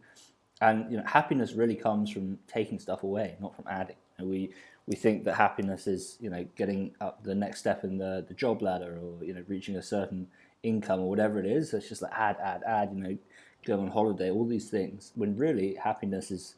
And 0.60 0.90
you 0.90 0.98
know, 0.98 1.04
happiness 1.06 1.52
really 1.52 1.74
comes 1.74 2.10
from 2.10 2.38
taking 2.46 2.78
stuff 2.78 3.02
away, 3.02 3.36
not 3.40 3.56
from 3.56 3.64
adding. 3.68 3.96
You 4.18 4.24
know, 4.24 4.30
we 4.30 4.50
we 4.86 4.94
think 4.96 5.24
that 5.24 5.34
happiness 5.34 5.86
is 5.86 6.16
you 6.20 6.30
know 6.30 6.46
getting 6.56 6.94
up 7.00 7.22
the 7.24 7.34
next 7.34 7.60
step 7.60 7.84
in 7.84 7.98
the, 7.98 8.24
the 8.26 8.34
job 8.34 8.62
ladder 8.62 8.98
or 9.02 9.24
you 9.24 9.34
know 9.34 9.42
reaching 9.48 9.76
a 9.76 9.82
certain 9.82 10.28
income 10.62 11.00
or 11.00 11.08
whatever 11.08 11.38
it 11.38 11.46
is. 11.46 11.72
It's 11.72 11.88
just 11.88 12.02
like 12.02 12.12
add, 12.14 12.36
add, 12.42 12.62
add. 12.66 12.90
You 12.94 13.02
know, 13.02 13.18
go 13.64 13.80
on 13.80 13.88
holiday, 13.88 14.30
all 14.30 14.46
these 14.46 14.70
things. 14.70 15.12
When 15.14 15.36
really 15.36 15.74
happiness 15.74 16.30
is, 16.30 16.54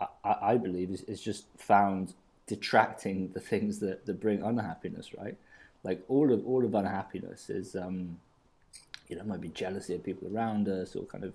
I, 0.00 0.36
I 0.42 0.56
believe, 0.56 0.90
is, 0.90 1.02
is 1.02 1.20
just 1.20 1.46
found 1.56 2.14
detracting 2.46 3.32
the 3.32 3.40
things 3.40 3.78
that, 3.80 4.06
that 4.06 4.20
bring 4.20 4.42
unhappiness. 4.42 5.14
Right, 5.14 5.36
like 5.84 6.04
all 6.08 6.32
of 6.32 6.46
all 6.46 6.64
of 6.64 6.74
unhappiness 6.74 7.50
is, 7.50 7.76
um, 7.76 8.18
you 9.08 9.16
know, 9.16 9.24
might 9.24 9.40
be 9.40 9.48
jealousy 9.48 9.94
of 9.94 10.04
people 10.04 10.28
around 10.34 10.68
us 10.68 10.96
or 10.96 11.04
kind 11.04 11.24
of 11.24 11.34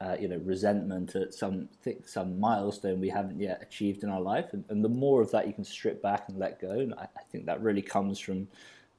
uh, 0.00 0.16
you 0.20 0.28
know, 0.28 0.38
resentment 0.38 1.14
at 1.14 1.32
some 1.32 1.68
th- 1.84 2.02
some 2.04 2.38
milestone 2.40 3.00
we 3.00 3.08
haven't 3.08 3.38
yet 3.38 3.62
achieved 3.62 4.02
in 4.02 4.10
our 4.10 4.20
life, 4.20 4.52
and, 4.52 4.64
and, 4.68 4.84
the 4.84 4.88
more 4.88 5.22
of 5.22 5.30
that 5.30 5.46
you 5.46 5.52
can 5.52 5.64
strip 5.64 6.02
back 6.02 6.28
and 6.28 6.38
let 6.38 6.60
go, 6.60 6.72
and 6.72 6.92
I, 6.94 7.06
I 7.16 7.22
think 7.30 7.46
that 7.46 7.62
really 7.62 7.80
comes 7.80 8.18
from, 8.18 8.48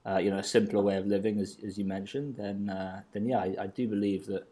uh, 0.06 0.18
you 0.18 0.32
know, 0.32 0.38
a 0.38 0.44
simpler 0.44 0.82
way 0.82 0.96
of 0.96 1.06
living, 1.06 1.40
as 1.40 1.58
as 1.66 1.78
you 1.78 1.84
mentioned. 1.84 2.38
Then, 2.38 2.70
uh, 2.70 3.02
then 3.12 3.28
yeah, 3.28 3.40
I, 3.40 3.56
I, 3.60 3.68
do 3.68 3.90
believe 3.90 4.26
that 4.28 4.48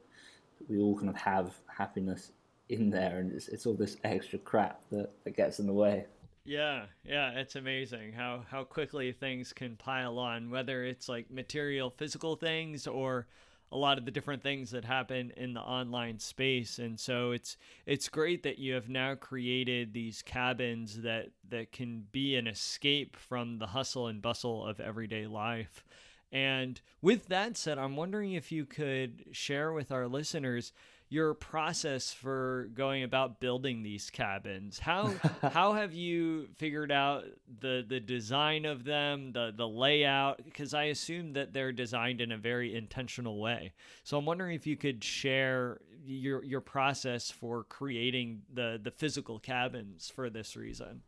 we 0.67 0.79
all 0.79 0.98
kind 0.98 1.10
of 1.10 1.15
have 1.15 1.53
happiness 1.67 2.31
in 2.67 2.89
there, 2.89 3.19
and 3.19 3.31
it's, 3.31 3.48
it's 3.48 3.65
all 3.65 3.74
this 3.74 3.95
extra 4.03 4.39
crap 4.39 4.81
that, 4.91 5.12
that 5.24 5.38
gets 5.38 5.60
in 5.60 5.65
the 5.65 5.74
way. 5.74 6.05
Yeah, 6.45 6.88
yeah, 7.05 7.31
it's 7.39 7.55
amazing 7.55 8.13
how 8.13 8.43
how 8.50 8.63
quickly 8.65 9.12
things 9.13 9.53
can 9.53 9.77
pile 9.77 10.19
on, 10.19 10.50
whether 10.50 10.83
it's 10.83 11.07
like 11.07 11.31
material, 11.31 11.89
physical 11.89 12.35
things 12.35 12.85
or 12.85 13.27
a 13.71 13.77
lot 13.77 13.97
of 13.97 14.05
the 14.05 14.12
different 14.12 14.43
things 14.43 14.69
that 14.71 14.85
happen 14.85 15.31
in 15.38 15.53
the 15.53 15.62
online 15.62 16.19
space. 16.19 16.79
And 16.79 17.00
so 17.00 17.31
it's 17.31 17.55
it's 17.85 18.09
great 18.09 18.43
that 18.43 18.59
you 18.59 18.73
have 18.73 18.89
now 18.89 19.15
created 19.15 19.93
these 19.93 20.21
cabins 20.21 21.01
that 21.01 21.29
that 21.50 21.71
can 21.71 22.07
be 22.12 22.35
an 22.35 22.47
escape 22.47 23.15
from 23.15 23.59
the 23.59 23.67
hustle 23.67 24.07
and 24.07 24.21
bustle 24.21 24.65
of 24.67 24.79
everyday 24.81 25.27
life. 25.27 25.83
And 26.31 26.81
with 27.01 27.27
that 27.27 27.55
said 27.57 27.77
i'm 27.77 27.95
wondering 27.95 28.33
if 28.33 28.51
you 28.51 28.65
could 28.65 29.23
share 29.31 29.71
with 29.71 29.91
our 29.91 30.07
listeners 30.07 30.73
your 31.13 31.36
process 31.36 32.12
for 32.12 32.70
going 32.74 33.03
about 33.03 33.39
building 33.39 33.84
these 33.84 34.10
cabins. 34.10 34.79
How 34.79 35.13
how 35.53 35.74
have 35.74 35.93
you 35.93 36.48
figured 36.55 36.91
out 36.91 37.25
the 37.60 37.86
the 37.88 38.00
design 38.00 38.65
of 38.65 38.84
them, 38.84 39.32
the 39.32 39.53
the 39.55 39.67
layout? 39.67 40.43
Because 40.43 40.74
I 40.74 40.86
assume 40.86 41.34
that 41.34 41.53
they're 41.53 41.72
designed 41.72 42.20
in 42.20 42.32
a 42.32 42.38
very 42.38 42.75
intentional 42.75 43.39
way. 43.39 43.74
So 44.03 44.17
I'm 44.17 44.25
wondering 44.25 44.55
if 44.55 44.65
you 44.65 44.75
could 44.75 45.03
share 45.03 45.82
your 46.03 46.43
your 46.43 46.62
process 46.62 47.29
for 47.29 47.63
creating 47.65 48.41
the 48.51 48.79
the 48.82 48.91
physical 48.91 49.38
cabins 49.38 50.12
for 50.13 50.32
this 50.32 50.55
reason. 50.55 51.01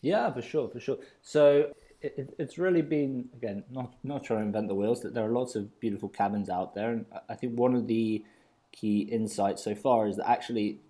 Yeah, 0.00 0.32
for 0.32 0.42
sure, 0.42 0.68
for 0.68 0.80
sure. 0.80 0.98
So 1.22 1.72
it, 2.00 2.34
it's 2.40 2.58
really 2.58 2.82
been 2.82 3.28
again 3.34 3.62
not 3.70 3.94
not 4.02 4.24
trying 4.24 4.40
to 4.40 4.46
invent 4.46 4.66
the 4.66 4.74
wheels. 4.74 5.00
That 5.02 5.14
there 5.14 5.24
are 5.24 5.32
lots 5.32 5.54
of 5.54 5.78
beautiful 5.78 6.08
cabins 6.08 6.50
out 6.50 6.74
there, 6.74 6.90
and 6.90 7.06
I 7.28 7.36
think 7.36 7.56
one 7.56 7.76
of 7.76 7.86
the 7.86 8.24
key 8.74 9.00
insight 9.00 9.58
so 9.58 9.74
far 9.74 10.06
is 10.06 10.16
that 10.16 10.28
actually 10.28 10.80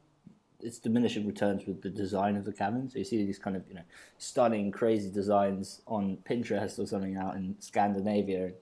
it's 0.60 0.78
diminishing 0.78 1.26
returns 1.26 1.66
with 1.66 1.82
the 1.82 1.90
design 1.90 2.36
of 2.36 2.44
the 2.44 2.52
cabin. 2.52 2.88
So 2.88 2.98
you 2.98 3.04
see 3.04 3.24
these 3.24 3.38
kind 3.38 3.56
of 3.56 3.62
you 3.68 3.74
know 3.74 3.82
stunning, 4.18 4.70
crazy 4.70 5.10
designs 5.10 5.82
on 5.86 6.18
Pinterest 6.28 6.78
or 6.78 6.86
something 6.86 7.16
out 7.16 7.36
in 7.36 7.56
Scandinavia. 7.60 8.46
And, 8.46 8.54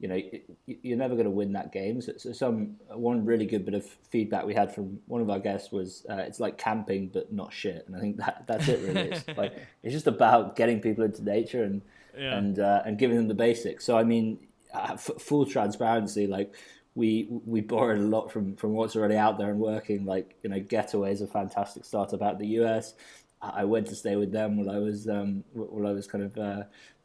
you 0.00 0.06
know, 0.06 0.20
you're 0.66 0.96
never 0.96 1.14
going 1.14 1.24
to 1.24 1.30
win 1.30 1.52
that 1.54 1.72
game. 1.72 2.00
So, 2.00 2.12
so, 2.16 2.32
some 2.32 2.76
one 2.88 3.24
really 3.24 3.46
good 3.46 3.64
bit 3.64 3.74
of 3.74 3.84
feedback 3.84 4.46
we 4.46 4.54
had 4.54 4.72
from 4.72 5.00
one 5.08 5.20
of 5.20 5.28
our 5.28 5.40
guests 5.40 5.72
was 5.72 6.06
uh, 6.08 6.18
it's 6.18 6.38
like 6.38 6.56
camping 6.56 7.08
but 7.08 7.32
not 7.32 7.52
shit, 7.52 7.84
and 7.86 7.96
I 7.96 8.00
think 8.00 8.16
that 8.18 8.44
that's 8.46 8.68
it 8.68 8.80
really. 8.86 9.10
It's 9.10 9.24
like 9.36 9.54
it's 9.82 9.92
just 9.92 10.06
about 10.06 10.54
getting 10.54 10.80
people 10.80 11.02
into 11.02 11.24
nature 11.24 11.64
and 11.64 11.82
yeah. 12.16 12.38
and 12.38 12.60
uh, 12.60 12.82
and 12.86 12.96
giving 12.96 13.16
them 13.16 13.26
the 13.26 13.34
basics. 13.34 13.84
So 13.84 13.98
I 13.98 14.04
mean, 14.04 14.38
uh, 14.72 14.90
f- 14.92 15.10
full 15.18 15.44
transparency, 15.44 16.28
like 16.28 16.54
we 16.98 17.28
we 17.30 17.60
borrowed 17.60 18.00
a 18.00 18.02
lot 18.02 18.30
from 18.32 18.56
from 18.56 18.72
what's 18.72 18.96
already 18.96 19.16
out 19.16 19.38
there 19.38 19.50
and 19.50 19.60
working. 19.60 20.04
Like 20.04 20.34
you 20.42 20.50
know, 20.50 20.58
Getaway 20.58 21.12
is 21.12 21.20
a 21.20 21.28
fantastic 21.28 21.84
startup 21.84 22.20
out 22.20 22.38
the 22.40 22.58
US. 22.62 22.94
I 23.40 23.64
went 23.64 23.86
to 23.86 23.94
stay 23.94 24.16
with 24.16 24.32
them 24.32 24.56
while 24.56 24.74
I 24.74 24.78
was 24.78 25.08
um, 25.08 25.44
while 25.52 25.86
I 25.86 25.92
was 25.92 26.08
kind 26.08 26.24
of 26.24 26.36
uh, 26.36 26.62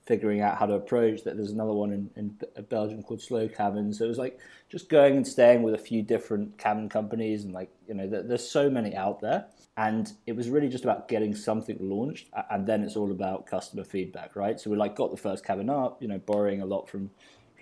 figuring 0.08 0.42
out 0.42 0.58
how 0.58 0.66
to 0.66 0.74
approach. 0.74 1.24
That 1.24 1.38
there's 1.38 1.52
another 1.52 1.74
one 1.74 1.94
in, 1.94 2.10
in 2.16 2.64
Belgium 2.70 3.04
called 3.04 3.22
Slow 3.22 3.48
Cabin. 3.48 3.94
So 3.94 4.06
it 4.06 4.08
was 4.08 4.18
like 4.18 4.40
just 4.68 4.90
going 4.90 5.16
and 5.16 5.28
staying 5.28 5.62
with 5.62 5.76
a 5.76 5.84
few 5.90 6.02
different 6.02 6.58
cabin 6.58 6.90
companies, 6.90 7.44
and 7.44 7.54
like 7.54 7.70
you 7.88 7.94
know, 7.94 8.08
there's 8.08 8.50
so 8.50 8.72
many 8.72 8.96
out 8.96 9.22
there. 9.22 9.46
And 9.78 10.12
it 10.28 10.36
was 10.36 10.50
really 10.50 10.70
just 10.70 10.84
about 10.84 11.08
getting 11.08 11.36
something 11.36 11.78
launched, 11.80 12.30
and 12.50 12.66
then 12.66 12.84
it's 12.84 12.96
all 12.96 13.12
about 13.12 13.46
customer 13.46 13.84
feedback, 13.84 14.36
right? 14.36 14.60
So 14.60 14.72
we 14.72 14.78
like 14.78 14.96
got 14.96 15.12
the 15.12 15.18
first 15.18 15.46
cabin 15.46 15.70
up, 15.70 16.02
you 16.02 16.08
know, 16.08 16.20
borrowing 16.20 16.62
a 16.62 16.66
lot 16.66 16.90
from 16.90 17.12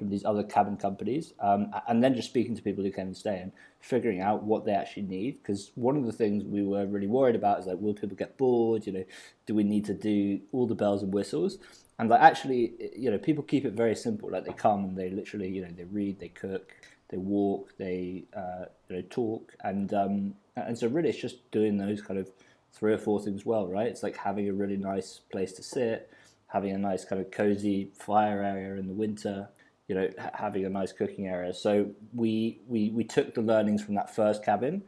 from 0.01 0.09
these 0.09 0.25
other 0.25 0.41
cabin 0.41 0.77
companies, 0.77 1.33
um, 1.39 1.71
and 1.87 2.03
then 2.03 2.15
just 2.15 2.27
speaking 2.27 2.55
to 2.55 2.61
people 2.63 2.83
who 2.83 2.89
came 2.89 3.05
and 3.05 3.15
stay 3.15 3.37
and 3.37 3.51
figuring 3.79 4.19
out 4.19 4.41
what 4.41 4.65
they 4.65 4.71
actually 4.71 5.03
need. 5.03 5.37
Because 5.37 5.71
one 5.75 5.95
of 5.95 6.07
the 6.07 6.11
things 6.11 6.43
we 6.43 6.63
were 6.63 6.87
really 6.87 7.05
worried 7.05 7.35
about 7.35 7.59
is 7.59 7.67
like, 7.67 7.77
will 7.79 7.93
people 7.93 8.17
get 8.17 8.35
bored? 8.35 8.87
You 8.87 8.93
know, 8.93 9.05
do 9.45 9.53
we 9.53 9.63
need 9.63 9.85
to 9.85 9.93
do 9.93 10.39
all 10.51 10.65
the 10.65 10.73
bells 10.73 11.03
and 11.03 11.13
whistles? 11.13 11.59
And 11.99 12.09
like 12.09 12.19
actually, 12.19 12.73
you 12.97 13.11
know, 13.11 13.19
people 13.19 13.43
keep 13.43 13.63
it 13.63 13.73
very 13.73 13.95
simple. 13.95 14.31
Like 14.31 14.43
they 14.43 14.53
come 14.53 14.85
and 14.85 14.97
they 14.97 15.11
literally, 15.11 15.49
you 15.49 15.61
know, 15.61 15.71
they 15.71 15.83
read, 15.83 16.19
they 16.19 16.29
cook, 16.29 16.73
they 17.09 17.17
walk, 17.17 17.73
they 17.77 18.23
uh, 18.35 18.65
you 18.89 18.95
know, 18.95 19.03
talk, 19.11 19.53
and 19.63 19.93
um, 19.93 20.33
and 20.55 20.75
so 20.75 20.87
really, 20.87 21.09
it's 21.09 21.21
just 21.21 21.51
doing 21.51 21.77
those 21.77 22.01
kind 22.01 22.19
of 22.19 22.31
three 22.73 22.91
or 22.91 22.97
four 22.97 23.21
things 23.21 23.45
well, 23.45 23.67
right? 23.67 23.85
It's 23.85 24.01
like 24.01 24.17
having 24.17 24.49
a 24.49 24.53
really 24.53 24.77
nice 24.77 25.19
place 25.31 25.51
to 25.53 25.61
sit, 25.61 26.11
having 26.47 26.71
a 26.71 26.79
nice 26.79 27.05
kind 27.05 27.21
of 27.21 27.29
cozy 27.29 27.91
fire 27.93 28.41
area 28.41 28.79
in 28.79 28.87
the 28.87 28.93
winter, 28.93 29.49
you 29.91 29.97
know, 29.97 30.09
having 30.33 30.63
a 30.63 30.69
nice 30.69 30.93
cooking 30.93 31.27
area. 31.27 31.53
So 31.53 31.91
we 32.13 32.61
we 32.65 32.91
we 32.91 33.03
took 33.03 33.33
the 33.33 33.41
learnings 33.41 33.83
from 33.83 33.95
that 33.95 34.15
first 34.15 34.41
cabin, 34.41 34.83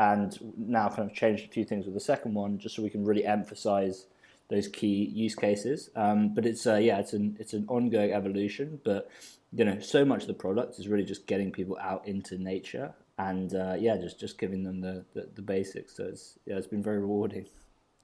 and 0.00 0.36
now 0.56 0.88
kind 0.88 1.08
of 1.08 1.14
changed 1.14 1.44
a 1.44 1.48
few 1.48 1.64
things 1.64 1.84
with 1.84 1.94
the 1.94 2.00
second 2.00 2.34
one, 2.34 2.58
just 2.58 2.74
so 2.74 2.82
we 2.82 2.90
can 2.90 3.04
really 3.04 3.24
emphasize 3.24 4.06
those 4.48 4.66
key 4.66 5.12
use 5.14 5.36
cases. 5.36 5.90
Um, 5.94 6.34
but 6.34 6.44
it's 6.44 6.66
uh, 6.66 6.74
yeah, 6.74 6.98
it's 6.98 7.12
an 7.12 7.36
it's 7.38 7.52
an 7.52 7.66
ongoing 7.68 8.12
evolution. 8.12 8.80
But 8.84 9.08
you 9.52 9.64
know, 9.64 9.78
so 9.78 10.04
much 10.04 10.22
of 10.22 10.26
the 10.26 10.34
product 10.34 10.80
is 10.80 10.88
really 10.88 11.04
just 11.04 11.28
getting 11.28 11.52
people 11.52 11.78
out 11.80 12.08
into 12.08 12.36
nature 12.36 12.92
and 13.18 13.54
uh, 13.54 13.76
yeah, 13.78 13.96
just 13.96 14.18
just 14.18 14.38
giving 14.38 14.64
them 14.64 14.80
the, 14.80 15.04
the, 15.14 15.28
the, 15.36 15.42
basics. 15.42 15.96
So 15.96 16.04
it's 16.06 16.36
yeah, 16.46 16.56
it's 16.56 16.66
been 16.66 16.82
very 16.82 16.98
rewarding. 16.98 17.46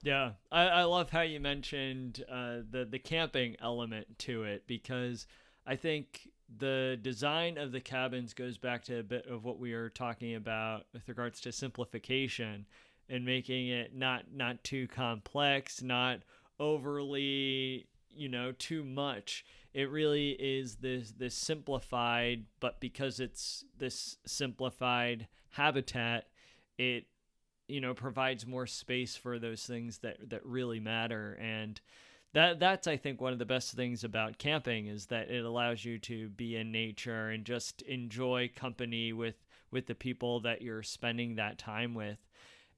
Yeah, 0.03 0.31
I, 0.53 0.67
I 0.67 0.83
love 0.83 1.09
how 1.09 1.21
you 1.21 1.41
mentioned 1.41 2.23
uh, 2.31 2.59
the 2.71 2.87
the 2.89 2.99
camping 2.99 3.57
element 3.61 4.19
to 4.19 4.43
it 4.43 4.63
because 4.67 5.27
I 5.65 5.75
think 5.75 6.29
the 6.57 6.97
design 7.01 7.57
of 7.57 7.71
the 7.71 7.81
cabins 7.81 8.33
goes 8.33 8.57
back 8.57 8.83
to 8.85 8.99
a 8.99 9.03
bit 9.03 9.25
of 9.27 9.43
what 9.43 9.59
we 9.59 9.73
were 9.73 9.89
talking 9.89 10.35
about 10.35 10.85
with 10.93 11.07
regards 11.07 11.41
to 11.41 11.51
simplification 11.51 12.65
and 13.09 13.25
making 13.25 13.67
it 13.67 13.95
not 13.95 14.25
not 14.33 14.63
too 14.63 14.87
complex, 14.87 15.81
not 15.81 16.19
overly 16.59 17.87
you 18.09 18.29
know 18.29 18.51
too 18.51 18.83
much. 18.83 19.45
It 19.73 19.89
really 19.89 20.31
is 20.31 20.75
this 20.75 21.11
this 21.11 21.35
simplified 21.35 22.45
but 22.59 22.79
because 22.79 23.19
it's 23.19 23.65
this 23.77 24.17
simplified 24.25 25.27
habitat 25.49 26.27
it 26.77 27.05
you 27.67 27.81
know 27.81 27.93
provides 27.93 28.45
more 28.45 28.67
space 28.67 29.15
for 29.15 29.39
those 29.39 29.65
things 29.65 29.99
that 29.99 30.29
that 30.29 30.45
really 30.45 30.79
matter. 30.79 31.37
And 31.41 31.79
that 32.35 32.59
that's 32.59 32.85
I 32.85 32.97
think 32.97 33.19
one 33.19 33.33
of 33.33 33.39
the 33.39 33.45
best 33.45 33.73
things 33.73 34.03
about 34.03 34.37
camping 34.37 34.87
is 34.87 35.07
that 35.07 35.31
it 35.31 35.43
allows 35.43 35.83
you 35.83 35.97
to 35.99 36.29
be 36.29 36.57
in 36.57 36.71
nature 36.71 37.29
and 37.29 37.45
just 37.45 37.81
enjoy 37.83 38.51
company 38.55 39.13
with 39.13 39.35
with 39.71 39.87
the 39.87 39.95
people 39.95 40.41
that 40.41 40.61
you're 40.61 40.83
spending 40.83 41.35
that 41.35 41.57
time 41.57 41.95
with 41.95 42.19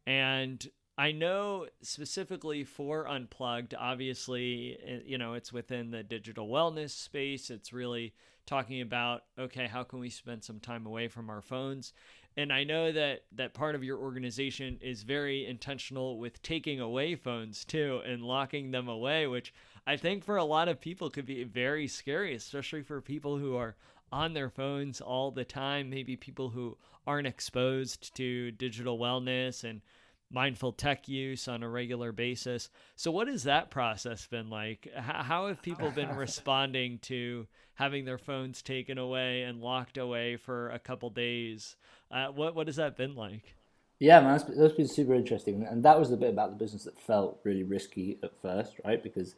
and 0.05 0.65
I 0.99 1.11
know 1.11 1.67
specifically 1.83 2.63
for 2.63 3.07
Unplugged, 3.07 3.75
obviously, 3.77 4.79
eh, 4.83 4.99
you 5.05 5.19
know, 5.19 5.33
it's 5.33 5.53
within 5.53 5.91
the 5.91 6.01
digital 6.01 6.47
wellness 6.47 6.89
space. 6.89 7.51
It's 7.51 7.71
really 7.71 8.15
talking 8.47 8.81
about, 8.81 9.21
okay, 9.37 9.67
how 9.67 9.83
can 9.83 9.99
we 9.99 10.09
spend 10.09 10.43
some 10.43 10.59
time 10.59 10.87
away 10.87 11.07
from 11.07 11.29
our 11.29 11.41
phones? 11.41 11.93
And 12.38 12.53
I 12.53 12.63
know 12.63 12.91
that 12.91 13.24
that 13.32 13.56
part 13.56 13.74
of 13.74 13.84
your 13.84 13.98
organization 13.98 14.77
is 14.79 15.01
very 15.01 15.48
intentional 15.48 16.20
with 16.20 16.39
taking 16.44 16.79
away 16.79 17.15
phones 17.15 17.65
too 17.65 18.01
and 18.06 18.22
locking 18.22 18.70
them 18.70 18.88
away, 18.88 19.25
which 19.25 19.51
I 19.88 19.98
think 19.98 20.24
for 20.24 20.38
a 20.38 20.44
lot 20.44 20.67
of 20.67 20.79
people 20.79 21.10
could 21.10 21.25
be 21.25 21.44
very 21.44 21.88
scary, 21.88 22.36
especially 22.36 22.84
for 22.84 23.01
people 23.01 23.38
who 23.38 23.56
are 23.56 23.75
on 24.12 24.34
their 24.34 24.51
phones 24.51 25.01
all 25.01 25.32
the 25.32 25.44
time, 25.44 25.89
maybe 25.89 26.15
people 26.15 26.50
who 26.50 26.77
aren't 27.08 27.25
exposed 27.25 28.15
to 28.15 28.51
digital 28.51 29.00
wellness 29.00 29.63
and 29.63 29.82
mindful 30.31 30.74
tech 30.74 31.07
use 31.07 31.48
on 31.48 31.63
a 31.63 31.69
regular 31.69 32.12
basis. 32.12 32.69
So, 32.96 33.12
what 33.12 33.27
has 33.27 33.43
that 33.43 33.69
process 33.69 34.25
been 34.27 34.50
like? 34.50 34.88
How 34.96 35.48
have 35.48 35.62
people 35.62 35.91
been 35.91 36.15
responding 36.15 37.00
to 37.03 37.48
having 37.75 38.05
their 38.05 38.17
phones 38.17 38.62
taken 38.62 38.98
away 38.98 39.43
and 39.43 39.62
locked 39.62 39.98
away 39.98 40.38
for 40.38 40.69
a 40.69 40.79
couple 40.79 41.10
days? 41.10 41.75
Uh, 42.12 42.27
what 42.27 42.55
what 42.55 42.67
has 42.67 42.75
that 42.77 42.98
been 42.98 43.15
like? 43.15 43.56
Yeah, 43.99 44.19
man, 44.19 44.38
that's, 44.38 44.43
that's 44.43 44.73
been 44.75 44.88
super 44.88 45.15
interesting, 45.15 45.63
and 45.63 45.82
that 45.84 45.99
was 45.99 46.12
the 46.12 46.17
bit 46.17 46.30
about 46.30 46.51
the 46.51 46.56
business 46.56 46.84
that 46.84 46.99
felt 46.99 47.39
really 47.43 47.63
risky 47.63 48.19
at 48.21 48.32
first, 48.41 48.73
right? 48.86 49.01
Because 49.01 49.34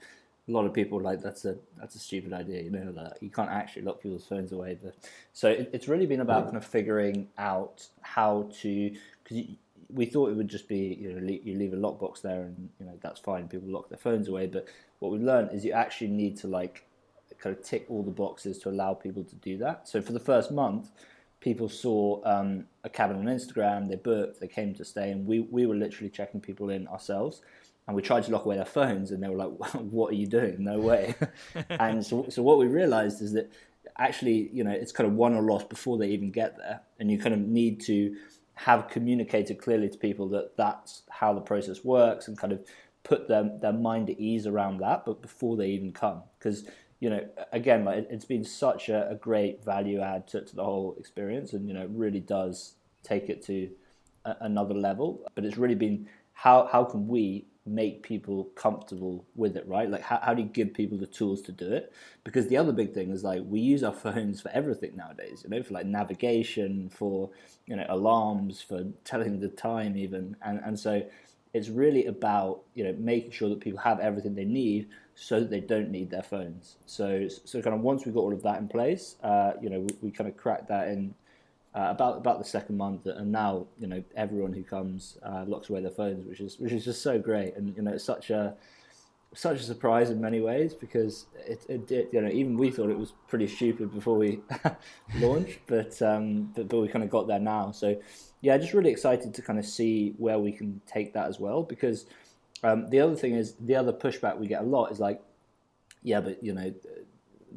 a 0.49 0.51
lot 0.51 0.65
of 0.65 0.73
people 0.73 0.99
like 0.99 1.21
that's 1.21 1.45
a 1.45 1.55
that's 1.77 1.95
a 1.95 1.99
stupid 1.99 2.33
idea, 2.33 2.61
you 2.61 2.71
know, 2.71 2.91
that 2.91 3.17
you 3.21 3.29
can't 3.29 3.49
actually 3.49 3.83
lock 3.83 4.01
people's 4.01 4.25
phones 4.25 4.51
away. 4.51 4.77
But 4.81 4.95
so 5.31 5.49
it, 5.49 5.69
it's 5.73 5.87
really 5.87 6.05
been 6.05 6.21
about 6.21 6.45
kind 6.45 6.57
of 6.57 6.65
figuring 6.65 7.27
out 7.37 7.87
how 8.01 8.49
to 8.61 8.91
because 9.23 9.45
we 9.91 10.05
thought 10.05 10.29
it 10.29 10.35
would 10.35 10.47
just 10.47 10.67
be 10.67 10.97
you 10.99 11.13
know 11.13 11.27
you 11.43 11.57
leave 11.57 11.73
a 11.73 11.77
lockbox 11.77 12.21
there 12.21 12.43
and 12.43 12.69
you 12.79 12.85
know 12.85 12.97
that's 13.01 13.19
fine. 13.19 13.47
People 13.47 13.69
lock 13.69 13.89
their 13.89 13.97
phones 13.97 14.27
away, 14.27 14.47
but 14.47 14.67
what 14.99 15.11
we 15.11 15.19
learned 15.19 15.51
is 15.53 15.65
you 15.65 15.71
actually 15.71 16.09
need 16.09 16.37
to 16.37 16.47
like 16.47 16.85
kind 17.39 17.55
of 17.55 17.63
tick 17.63 17.85
all 17.89 18.03
the 18.03 18.11
boxes 18.11 18.59
to 18.59 18.69
allow 18.69 18.93
people 18.93 19.23
to 19.23 19.35
do 19.35 19.57
that. 19.57 19.87
So 19.87 20.01
for 20.01 20.11
the 20.11 20.19
first 20.19 20.51
month, 20.51 20.89
people 21.39 21.69
saw 21.69 22.21
um, 22.25 22.65
a 22.83 22.89
cabin 22.89 23.17
on 23.17 23.25
Instagram, 23.25 23.89
they 23.89 23.95
booked, 23.95 24.39
they 24.39 24.47
came 24.47 24.73
to 24.75 24.85
stay, 24.85 25.11
and 25.11 25.25
we 25.25 25.39
we 25.39 25.65
were 25.65 25.75
literally 25.75 26.09
checking 26.09 26.41
people 26.41 26.69
in 26.69 26.87
ourselves. 26.87 27.41
And 27.87 27.95
we 27.95 28.03
tried 28.03 28.23
to 28.25 28.31
lock 28.31 28.45
away 28.45 28.55
their 28.55 28.65
phones, 28.65 29.09
and 29.09 29.23
they 29.23 29.29
were 29.29 29.35
like, 29.35 29.49
"What 29.73 30.11
are 30.11 30.15
you 30.15 30.27
doing? 30.27 30.63
No 30.63 30.79
way!" 30.79 31.15
and 31.69 32.05
so, 32.05 32.27
so 32.29 32.43
what 32.43 32.59
we 32.59 32.67
realized 32.67 33.19
is 33.19 33.33
that 33.33 33.51
actually, 33.97 34.49
you 34.53 34.63
know, 34.63 34.71
it's 34.71 34.91
kind 34.91 35.09
of 35.09 35.15
won 35.15 35.33
or 35.33 35.41
lost 35.41 35.69
before 35.69 35.97
they 35.97 36.09
even 36.09 36.29
get 36.29 36.55
there, 36.57 36.81
and 36.99 37.09
you 37.09 37.17
kind 37.17 37.33
of 37.33 37.41
need 37.41 37.81
to 37.85 38.15
have 38.65 38.89
communicated 38.89 39.57
clearly 39.57 39.87
to 39.87 39.97
people 39.97 40.27
that 40.27 40.57
that's 40.57 41.03
how 41.09 41.33
the 41.33 41.39
process 41.39 41.85
works 41.85 42.27
and 42.27 42.37
kind 42.37 42.51
of 42.51 42.59
put 43.03 43.29
them 43.29 43.57
their 43.61 43.71
mind 43.71 44.09
at 44.09 44.19
ease 44.19 44.45
around 44.45 44.79
that 44.79 45.05
but 45.05 45.21
before 45.21 45.55
they 45.55 45.67
even 45.67 45.93
come. 45.93 46.21
Because 46.37 46.65
you 46.99 47.09
know 47.09 47.25
again 47.53 47.85
like 47.85 48.05
it's 48.09 48.25
been 48.25 48.43
such 48.43 48.89
a, 48.89 49.09
a 49.09 49.15
great 49.15 49.63
value 49.63 50.01
add 50.01 50.27
to, 50.27 50.41
to, 50.41 50.55
the 50.57 50.63
whole 50.63 50.97
experience 50.99 51.53
and 51.53 51.69
you 51.69 51.73
know 51.73 51.83
it 51.83 51.89
really 51.91 52.19
does 52.19 52.73
take 53.01 53.29
it 53.29 53.41
to 53.45 53.69
a, 54.25 54.35
another 54.41 54.73
level. 54.73 55.23
But 55.35 55.45
it's 55.45 55.57
really 55.57 55.75
been 55.75 56.09
how 56.33 56.67
how 56.69 56.83
can 56.83 57.07
we 57.07 57.45
make 57.65 58.03
people 58.03 58.45
comfortable 58.55 59.25
with 59.35 59.55
it, 59.55 59.67
right? 59.67 59.89
Like, 59.89 60.01
how, 60.01 60.19
how 60.23 60.33
do 60.33 60.41
you 60.41 60.47
give 60.47 60.73
people 60.73 60.97
the 60.97 61.05
tools 61.05 61.41
to 61.43 61.51
do 61.51 61.71
it? 61.71 61.93
Because 62.23 62.47
the 62.47 62.57
other 62.57 62.71
big 62.71 62.93
thing 62.93 63.11
is 63.11 63.23
like 63.23 63.41
we 63.45 63.59
use 63.59 63.83
our 63.83 63.93
phones 63.93 64.41
for 64.41 64.49
everything 64.51 64.95
nowadays, 64.95 65.41
you 65.43 65.49
know, 65.49 65.61
for 65.63 65.73
like 65.73 65.85
navigation, 65.85 66.89
for 66.89 67.29
you 67.67 67.75
know 67.75 67.85
alarms, 67.89 68.61
for 68.61 68.85
telling 69.03 69.39
the 69.39 69.49
time, 69.49 69.97
even, 69.97 70.35
and 70.41 70.59
and 70.63 70.79
so 70.79 71.03
it's 71.53 71.69
really 71.69 72.05
about 72.05 72.61
you 72.75 72.83
know 72.83 72.95
making 72.97 73.31
sure 73.31 73.49
that 73.49 73.59
people 73.59 73.79
have 73.79 73.99
everything 73.99 74.35
they 74.35 74.45
need 74.45 74.87
so 75.15 75.39
that 75.39 75.49
they 75.49 75.59
don't 75.59 75.89
need 75.91 76.09
their 76.09 76.23
phones. 76.23 76.77
So 76.85 77.27
so 77.27 77.61
kind 77.61 77.75
of 77.75 77.81
once 77.81 78.05
we've 78.05 78.15
got 78.15 78.21
all 78.21 78.33
of 78.33 78.43
that 78.43 78.59
in 78.59 78.67
place, 78.67 79.15
uh, 79.23 79.53
you 79.61 79.69
know, 79.69 79.81
we, 79.81 79.89
we 80.01 80.11
kind 80.11 80.29
of 80.29 80.37
cracked 80.37 80.69
that 80.69 80.87
in 80.87 81.13
uh, 81.75 81.87
about 81.89 82.17
about 82.17 82.39
the 82.39 82.45
second 82.45 82.77
month, 82.77 83.05
and 83.05 83.31
now 83.31 83.67
you 83.79 83.87
know 83.87 84.03
everyone 84.15 84.53
who 84.53 84.63
comes 84.63 85.17
uh, 85.23 85.45
locks 85.47 85.69
away 85.69 85.81
their 85.81 85.91
phones, 85.91 86.25
which 86.25 86.39
is 86.39 86.59
which 86.59 86.71
is 86.71 86.83
just 86.83 87.01
so 87.01 87.19
great, 87.19 87.55
and 87.55 87.75
you 87.75 87.83
know 87.83 87.91
it's 87.91 88.03
such 88.03 88.29
a 88.29 88.55
such 89.35 89.59
a 89.59 89.63
surprise 89.63 90.09
in 90.09 90.19
many 90.19 90.39
ways 90.39 90.73
because 90.73 91.27
it, 91.45 91.91
it 91.91 92.09
you 92.11 92.21
know 92.21 92.29
even 92.29 92.57
we 92.57 92.71
thought 92.71 92.89
it 92.89 92.97
was 92.97 93.13
pretty 93.27 93.47
stupid 93.47 93.93
before 93.93 94.17
we 94.17 94.39
launched, 95.17 95.59
but 95.67 96.01
um 96.01 96.51
but, 96.55 96.67
but 96.67 96.79
we 96.79 96.87
kind 96.87 97.03
of 97.03 97.09
got 97.09 97.27
there 97.27 97.39
now. 97.39 97.71
So 97.71 97.99
yeah, 98.41 98.57
just 98.57 98.73
really 98.73 98.89
excited 98.89 99.33
to 99.35 99.41
kind 99.41 99.59
of 99.59 99.65
see 99.65 100.15
where 100.17 100.39
we 100.39 100.51
can 100.51 100.81
take 100.87 101.13
that 101.13 101.27
as 101.27 101.39
well 101.39 101.61
because 101.61 102.05
um, 102.63 102.89
the 102.89 102.99
other 102.99 103.15
thing 103.15 103.35
is 103.35 103.53
the 103.59 103.75
other 103.75 103.93
pushback 103.93 104.37
we 104.37 104.47
get 104.47 104.61
a 104.61 104.65
lot 104.65 104.91
is 104.91 104.99
like 104.99 105.21
yeah, 106.01 106.21
but 106.21 106.41
you 106.43 106.53
know 106.53 106.73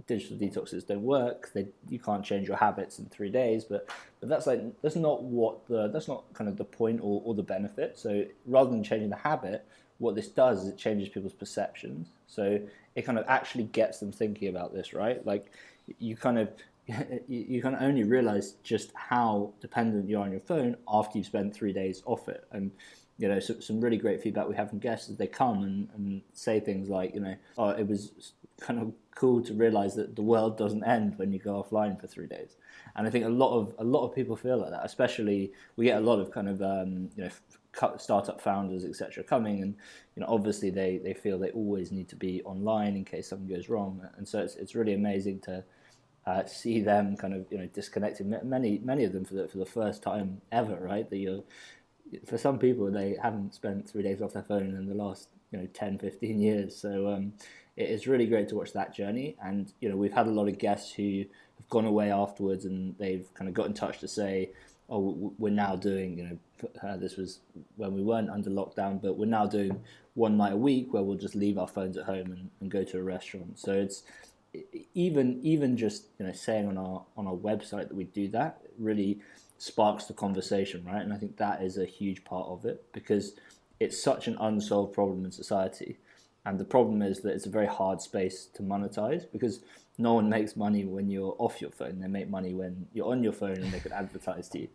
digital 0.06 0.36
detoxes 0.36 0.86
don't 0.86 1.02
work. 1.02 1.50
They, 1.52 1.68
you 1.88 1.98
can't 1.98 2.24
change 2.24 2.48
your 2.48 2.56
habits 2.56 2.98
in 2.98 3.06
three 3.06 3.30
days, 3.30 3.64
but 3.64 3.88
but 4.20 4.28
that's 4.28 4.46
like 4.46 4.60
that's 4.82 4.96
not 4.96 5.22
what 5.22 5.66
the 5.68 5.88
that's 5.88 6.08
not 6.08 6.24
kind 6.34 6.48
of 6.48 6.56
the 6.56 6.64
point 6.64 7.00
or, 7.02 7.22
or 7.24 7.34
the 7.34 7.42
benefit. 7.42 7.98
So 7.98 8.24
rather 8.46 8.70
than 8.70 8.82
changing 8.82 9.10
the 9.10 9.16
habit, 9.16 9.64
what 9.98 10.14
this 10.14 10.28
does 10.28 10.62
is 10.62 10.68
it 10.68 10.78
changes 10.78 11.08
people's 11.08 11.32
perceptions. 11.32 12.08
So 12.26 12.60
it 12.94 13.02
kind 13.02 13.18
of 13.18 13.24
actually 13.28 13.64
gets 13.64 13.98
them 13.98 14.12
thinking 14.12 14.48
about 14.48 14.74
this, 14.74 14.92
right? 14.92 15.24
Like 15.26 15.52
you 15.98 16.16
kind 16.16 16.38
of 16.38 16.50
you 17.28 17.62
can 17.62 17.76
only 17.76 18.02
realize 18.02 18.54
just 18.62 18.92
how 18.94 19.52
dependent 19.60 20.08
you 20.08 20.18
are 20.18 20.24
on 20.24 20.30
your 20.30 20.40
phone 20.40 20.76
after 20.88 21.18
you've 21.18 21.26
spent 21.26 21.54
three 21.54 21.72
days 21.72 22.02
off 22.06 22.28
it. 22.28 22.44
And 22.50 22.72
you 23.18 23.28
know, 23.28 23.38
so, 23.38 23.60
some 23.60 23.80
really 23.80 23.98
great 23.98 24.20
feedback 24.20 24.48
we 24.48 24.56
have 24.56 24.70
from 24.70 24.80
guests 24.80 25.08
is 25.08 25.16
they 25.16 25.26
come 25.26 25.62
and, 25.62 25.88
and 25.94 26.22
say 26.32 26.58
things 26.58 26.88
like, 26.88 27.14
you 27.14 27.20
know, 27.20 27.36
oh, 27.56 27.68
it 27.70 27.86
was 27.86 28.32
kind 28.62 28.80
of 28.80 28.92
cool 29.14 29.42
to 29.42 29.52
realize 29.54 29.94
that 29.96 30.16
the 30.16 30.22
world 30.22 30.56
doesn't 30.56 30.84
end 30.84 31.18
when 31.18 31.32
you 31.32 31.38
go 31.38 31.62
offline 31.62 32.00
for 32.00 32.06
three 32.06 32.26
days. 32.26 32.56
And 32.96 33.06
I 33.06 33.10
think 33.10 33.24
a 33.24 33.28
lot 33.28 33.56
of 33.58 33.74
a 33.78 33.84
lot 33.84 34.06
of 34.06 34.14
people 34.14 34.36
feel 34.36 34.58
like 34.58 34.70
that. 34.70 34.84
Especially, 34.84 35.52
we 35.76 35.86
get 35.86 35.98
a 35.98 36.04
lot 36.04 36.18
of 36.18 36.30
kind 36.30 36.48
of 36.48 36.62
um, 36.62 37.10
you 37.16 37.24
know 37.24 37.30
startup 37.98 38.40
founders, 38.40 38.84
etc., 38.84 39.24
coming, 39.24 39.62
and 39.62 39.74
you 40.14 40.20
know 40.20 40.26
obviously 40.28 40.70
they 40.70 40.98
they 40.98 41.14
feel 41.14 41.38
they 41.38 41.50
always 41.50 41.90
need 41.90 42.08
to 42.08 42.16
be 42.16 42.42
online 42.44 42.96
in 42.96 43.04
case 43.04 43.28
something 43.28 43.48
goes 43.48 43.68
wrong. 43.68 44.00
And 44.16 44.26
so 44.26 44.40
it's 44.40 44.56
it's 44.56 44.74
really 44.74 44.94
amazing 44.94 45.40
to. 45.40 45.64
Uh, 46.24 46.46
see 46.46 46.80
them 46.80 47.16
kind 47.16 47.34
of 47.34 47.44
you 47.50 47.58
know 47.58 47.66
disconnected 47.74 48.24
many 48.44 48.80
many 48.84 49.02
of 49.02 49.12
them 49.12 49.24
for 49.24 49.34
the 49.34 49.48
for 49.48 49.58
the 49.58 49.66
first 49.66 50.04
time 50.04 50.40
ever 50.52 50.76
right 50.76 51.10
that 51.10 51.16
you're 51.16 51.42
for 52.24 52.38
some 52.38 52.60
people 52.60 52.88
they 52.92 53.16
haven't 53.20 53.52
spent 53.52 53.90
three 53.90 54.04
days 54.04 54.22
off 54.22 54.32
their 54.32 54.44
phone 54.44 54.68
in 54.68 54.86
the 54.86 54.94
last 54.94 55.26
you 55.52 55.58
know 55.58 55.66
10, 55.72 55.98
15 55.98 56.40
years. 56.40 56.76
So 56.76 57.08
um, 57.08 57.34
it 57.76 57.88
is 57.88 58.06
really 58.06 58.26
great 58.26 58.48
to 58.48 58.56
watch 58.56 58.72
that 58.72 58.94
journey. 58.94 59.36
And 59.42 59.72
you 59.80 59.88
know 59.88 59.96
we've 59.96 60.12
had 60.12 60.26
a 60.26 60.30
lot 60.30 60.48
of 60.48 60.58
guests 60.58 60.92
who 60.92 61.24
have 61.58 61.68
gone 61.68 61.86
away 61.86 62.10
afterwards, 62.10 62.64
and 62.64 62.96
they've 62.98 63.26
kind 63.34 63.48
of 63.48 63.54
got 63.54 63.66
in 63.66 63.74
touch 63.74 63.98
to 64.00 64.08
say, 64.08 64.50
"Oh, 64.88 65.32
we're 65.38 65.50
now 65.50 65.76
doing 65.76 66.18
you 66.18 66.24
know 66.24 66.38
uh, 66.82 66.96
this 66.96 67.16
was 67.16 67.40
when 67.76 67.94
we 67.94 68.02
weren't 68.02 68.30
under 68.30 68.50
lockdown, 68.50 69.00
but 69.00 69.16
we're 69.16 69.26
now 69.26 69.46
doing 69.46 69.82
one 70.14 70.36
night 70.36 70.52
a 70.52 70.56
week 70.56 70.92
where 70.92 71.02
we'll 71.02 71.16
just 71.16 71.34
leave 71.34 71.58
our 71.58 71.68
phones 71.68 71.96
at 71.96 72.04
home 72.04 72.32
and, 72.32 72.50
and 72.60 72.70
go 72.70 72.84
to 72.84 72.98
a 72.98 73.02
restaurant." 73.02 73.58
So 73.58 73.72
it's 73.72 74.02
even 74.94 75.40
even 75.42 75.76
just 75.76 76.06
you 76.18 76.26
know 76.26 76.32
saying 76.32 76.68
on 76.68 76.76
our 76.76 77.04
on 77.16 77.26
our 77.26 77.34
website 77.34 77.88
that 77.88 77.94
we 77.94 78.04
do 78.04 78.28
that 78.28 78.60
really 78.78 79.20
sparks 79.58 80.06
the 80.06 80.12
conversation, 80.12 80.84
right? 80.84 81.02
And 81.02 81.12
I 81.12 81.16
think 81.16 81.36
that 81.36 81.62
is 81.62 81.78
a 81.78 81.84
huge 81.84 82.24
part 82.24 82.48
of 82.48 82.64
it 82.64 82.84
because 82.92 83.34
it's 83.78 84.02
such 84.02 84.26
an 84.26 84.36
unsolved 84.40 84.92
problem 84.92 85.24
in 85.24 85.30
society. 85.30 85.98
And 86.44 86.58
the 86.58 86.64
problem 86.64 87.02
is 87.02 87.20
that 87.20 87.34
it's 87.34 87.46
a 87.46 87.50
very 87.50 87.66
hard 87.66 88.00
space 88.00 88.46
to 88.54 88.62
monetize 88.62 89.24
because 89.30 89.60
no 89.98 90.14
one 90.14 90.28
makes 90.28 90.56
money 90.56 90.84
when 90.84 91.08
you're 91.08 91.36
off 91.38 91.60
your 91.60 91.70
phone. 91.70 92.00
They 92.00 92.08
make 92.08 92.28
money 92.28 92.52
when 92.52 92.86
you're 92.92 93.10
on 93.10 93.22
your 93.22 93.32
phone 93.32 93.58
and 93.58 93.72
they 93.72 93.80
can 93.80 93.92
advertise 93.92 94.48
to 94.50 94.60
you. 94.60 94.68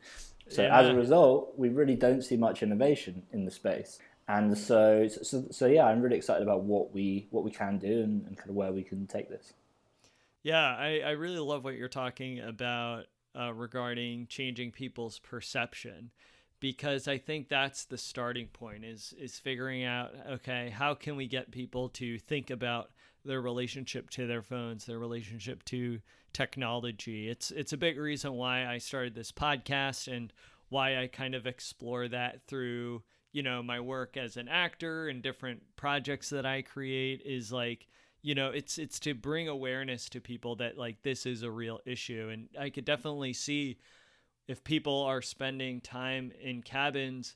So 0.49 0.63
yeah. 0.63 0.80
as 0.80 0.88
a 0.88 0.95
result, 0.95 1.53
we 1.58 1.69
really 1.69 1.95
don't 1.95 2.21
see 2.21 2.38
much 2.38 2.63
innovation 2.63 3.23
in 3.34 3.43
the 3.43 3.51
space. 3.51 3.99
And 4.30 4.58
so, 4.58 5.08
so, 5.08 5.45
so 5.51 5.67
yeah, 5.67 5.86
I'm 5.86 6.01
really 6.01 6.17
excited 6.17 6.43
about 6.43 6.63
what 6.63 6.93
we 6.93 7.27
what 7.32 7.43
we 7.43 7.51
can 7.51 7.77
do 7.77 8.01
and, 8.03 8.25
and 8.27 8.38
kind 8.38 8.49
of 8.49 8.56
where 8.56 8.71
we 8.71 8.84
can 8.84 9.08
take 9.08 9.30
this. 9.30 9.53
Yeah, 10.43 10.75
I, 10.75 11.01
I 11.06 11.10
really 11.12 11.39
love 11.39 11.63
what 11.63 11.75
you're 11.75 11.89
talking 11.89 12.39
about 12.39 13.06
uh, 13.38 13.53
regarding 13.53 14.27
changing 14.27 14.71
people's 14.71 15.19
perception 15.19 16.12
because 16.59 17.07
I 17.07 17.17
think 17.17 17.49
that's 17.49 17.85
the 17.85 17.97
starting 17.97 18.47
point 18.47 18.83
is 18.83 19.13
is 19.19 19.37
figuring 19.39 19.83
out 19.83 20.11
okay 20.29 20.69
how 20.69 20.93
can 20.93 21.15
we 21.15 21.27
get 21.27 21.51
people 21.51 21.89
to 21.89 22.17
think 22.17 22.49
about 22.49 22.91
their 23.23 23.41
relationship 23.41 24.09
to 24.11 24.25
their 24.25 24.41
phones 24.41 24.85
their 24.85 24.99
relationship 24.99 25.63
to 25.65 25.99
technology? 26.33 27.29
It's 27.29 27.51
it's 27.51 27.73
a 27.73 27.77
big 27.77 27.97
reason 27.97 28.33
why 28.33 28.65
I 28.65 28.77
started 28.77 29.15
this 29.15 29.31
podcast 29.31 30.07
and 30.07 30.33
why 30.69 31.01
I 31.01 31.07
kind 31.07 31.35
of 31.35 31.47
explore 31.47 32.07
that 32.07 32.41
through 32.47 33.03
you 33.31 33.43
know 33.43 33.61
my 33.61 33.79
work 33.79 34.17
as 34.17 34.37
an 34.37 34.47
actor 34.47 35.07
and 35.07 35.21
different 35.21 35.61
projects 35.75 36.29
that 36.29 36.45
I 36.45 36.61
create 36.61 37.21
is 37.25 37.51
like 37.51 37.87
you 38.21 38.33
know 38.33 38.49
it's 38.49 38.77
it's 38.77 38.99
to 39.01 39.13
bring 39.13 39.47
awareness 39.47 40.09
to 40.09 40.21
people 40.21 40.55
that 40.57 40.77
like 40.77 41.03
this 41.03 41.25
is 41.25 41.43
a 41.43 41.51
real 41.51 41.79
issue. 41.85 42.29
And 42.31 42.49
i 42.59 42.69
could 42.69 42.85
definitely 42.85 43.33
see 43.33 43.77
if 44.47 44.63
people 44.63 45.01
are 45.01 45.21
spending 45.21 45.81
time 45.81 46.31
in 46.41 46.62
cabins 46.62 47.36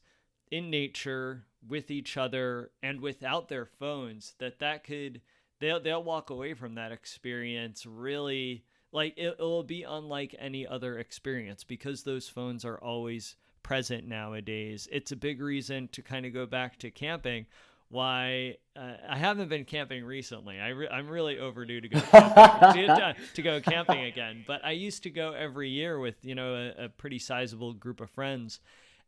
in 0.49 0.69
nature 0.69 1.45
with 1.67 1.91
each 1.91 2.17
other 2.17 2.71
and 2.81 3.01
without 3.01 3.47
their 3.47 3.65
phones 3.65 4.33
that 4.39 4.59
that 4.59 4.83
could 4.83 5.21
they'll 5.59 5.79
they'll 5.79 6.03
walk 6.03 6.29
away 6.29 6.53
from 6.53 6.75
that 6.75 6.91
experience 6.91 7.85
really 7.85 8.63
like 8.91 9.13
it, 9.17 9.35
it'll 9.39 9.63
be 9.63 9.83
unlike 9.83 10.35
any 10.39 10.67
other 10.67 10.97
experience 10.97 11.63
because 11.63 12.03
those 12.03 12.27
phones 12.27 12.65
are 12.65 12.77
always 12.77 13.35
present 13.63 14.07
nowadays. 14.07 14.87
It's 14.91 15.11
a 15.11 15.15
big 15.15 15.41
reason 15.41 15.87
to 15.93 16.01
kind 16.01 16.25
of 16.25 16.33
go 16.33 16.45
back 16.45 16.77
to 16.79 16.91
camping 16.91 17.45
why 17.91 18.55
uh, 18.75 18.93
I 19.07 19.17
haven't 19.17 19.49
been 19.49 19.65
camping 19.65 20.05
recently. 20.05 20.59
I 20.59 20.69
re- 20.69 20.87
I'm 20.87 21.09
really 21.09 21.37
overdue 21.37 21.81
to 21.81 21.89
go 21.89 21.99
camping, 22.11 22.87
to, 22.87 23.15
to, 23.35 23.41
go 23.41 23.59
camping 23.59 24.05
again. 24.05 24.45
But 24.47 24.63
I 24.63 24.71
used 24.71 25.03
to 25.03 25.09
go 25.09 25.33
every 25.33 25.69
year 25.69 25.99
with 25.99 26.15
you 26.23 26.33
know 26.33 26.55
a, 26.55 26.85
a, 26.85 26.89
pretty 26.89 27.19
sizable 27.19 27.73
group 27.73 27.99
of 27.99 28.09
friends. 28.09 28.61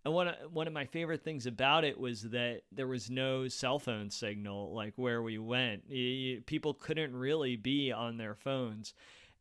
And 0.03 0.13
one 0.13 0.33
one 0.51 0.67
of 0.67 0.73
my 0.73 0.85
favorite 0.85 1.23
things 1.23 1.45
about 1.45 1.85
it 1.85 1.97
was 1.97 2.23
that 2.23 2.63
there 2.73 2.87
was 2.87 3.09
no 3.09 3.47
cell 3.47 3.79
phone 3.79 4.09
signal 4.09 4.73
like 4.73 4.93
where 4.97 5.21
we 5.21 5.37
went. 5.37 5.89
You, 5.89 6.41
people 6.41 6.73
couldn't 6.73 7.15
really 7.15 7.55
be 7.55 7.91
on 7.91 8.17
their 8.17 8.35
phones. 8.35 8.93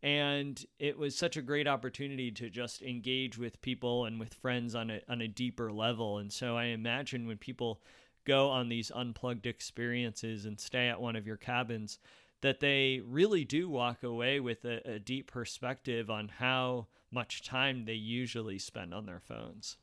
And 0.04 0.64
it 0.80 0.98
was 0.98 1.16
such 1.16 1.36
a 1.36 1.42
great 1.42 1.68
opportunity 1.68 2.32
to 2.32 2.50
just 2.50 2.82
engage 2.82 3.38
with 3.38 3.62
people 3.62 4.04
and 4.04 4.18
with 4.18 4.34
friends 4.34 4.74
on 4.76 4.90
a 4.90 5.00
on 5.08 5.20
a 5.20 5.28
deeper 5.28 5.72
level. 5.72 6.18
And 6.18 6.32
so 6.32 6.56
I 6.56 6.66
imagine 6.66 7.26
when 7.26 7.38
people 7.38 7.80
go 8.24 8.48
on 8.48 8.68
these 8.68 8.90
unplugged 8.94 9.46
experiences 9.46 10.44
and 10.44 10.58
stay 10.60 10.88
at 10.88 11.00
one 11.00 11.16
of 11.16 11.26
your 11.26 11.36
cabins, 11.36 11.98
that 12.40 12.60
they 12.60 13.00
really 13.06 13.44
do 13.44 13.68
walk 13.68 14.02
away 14.02 14.40
with 14.40 14.64
a, 14.64 14.80
a 14.88 14.98
deep 14.98 15.30
perspective 15.30 16.10
on 16.10 16.28
how 16.28 16.86
much 17.10 17.42
time 17.42 17.84
they 17.84 17.94
usually 17.94 18.58
spend 18.58 18.92
on 18.92 19.06
their 19.06 19.20
phones. 19.20 19.76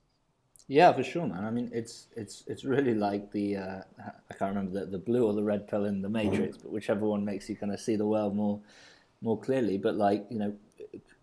Yeah, 0.68 0.94
for 0.94 1.04
sure, 1.04 1.26
man. 1.26 1.46
I 1.46 1.50
mean, 1.50 1.72
it's 1.74 2.08
it's 2.16 2.44
it's 2.46 2.64
really 2.64 2.94
like 2.94 3.32
the 3.32 3.58
uh, 3.58 3.82
I 4.30 4.34
can't 4.36 4.56
remember 4.56 4.82
the, 4.82 4.86
the 4.86 5.00
blue 5.00 5.26
or 5.26 5.34
the 5.34 5.44
red 5.44 5.68
pill 5.68 5.86
in 5.86 6.02
the 6.04 6.10
Matrix, 6.10 6.58
but 6.58 6.72
whichever 6.72 7.08
one 7.08 7.26
makes 7.26 7.50
you 7.50 7.56
kind 7.56 7.74
of 7.74 7.80
see 7.80 7.96
the 7.96 8.06
world 8.06 8.36
more 8.36 8.60
more 9.22 9.40
clearly. 9.40 9.80
But 9.80 9.96
like 9.96 10.28
you 10.30 10.38
know, 10.38 10.54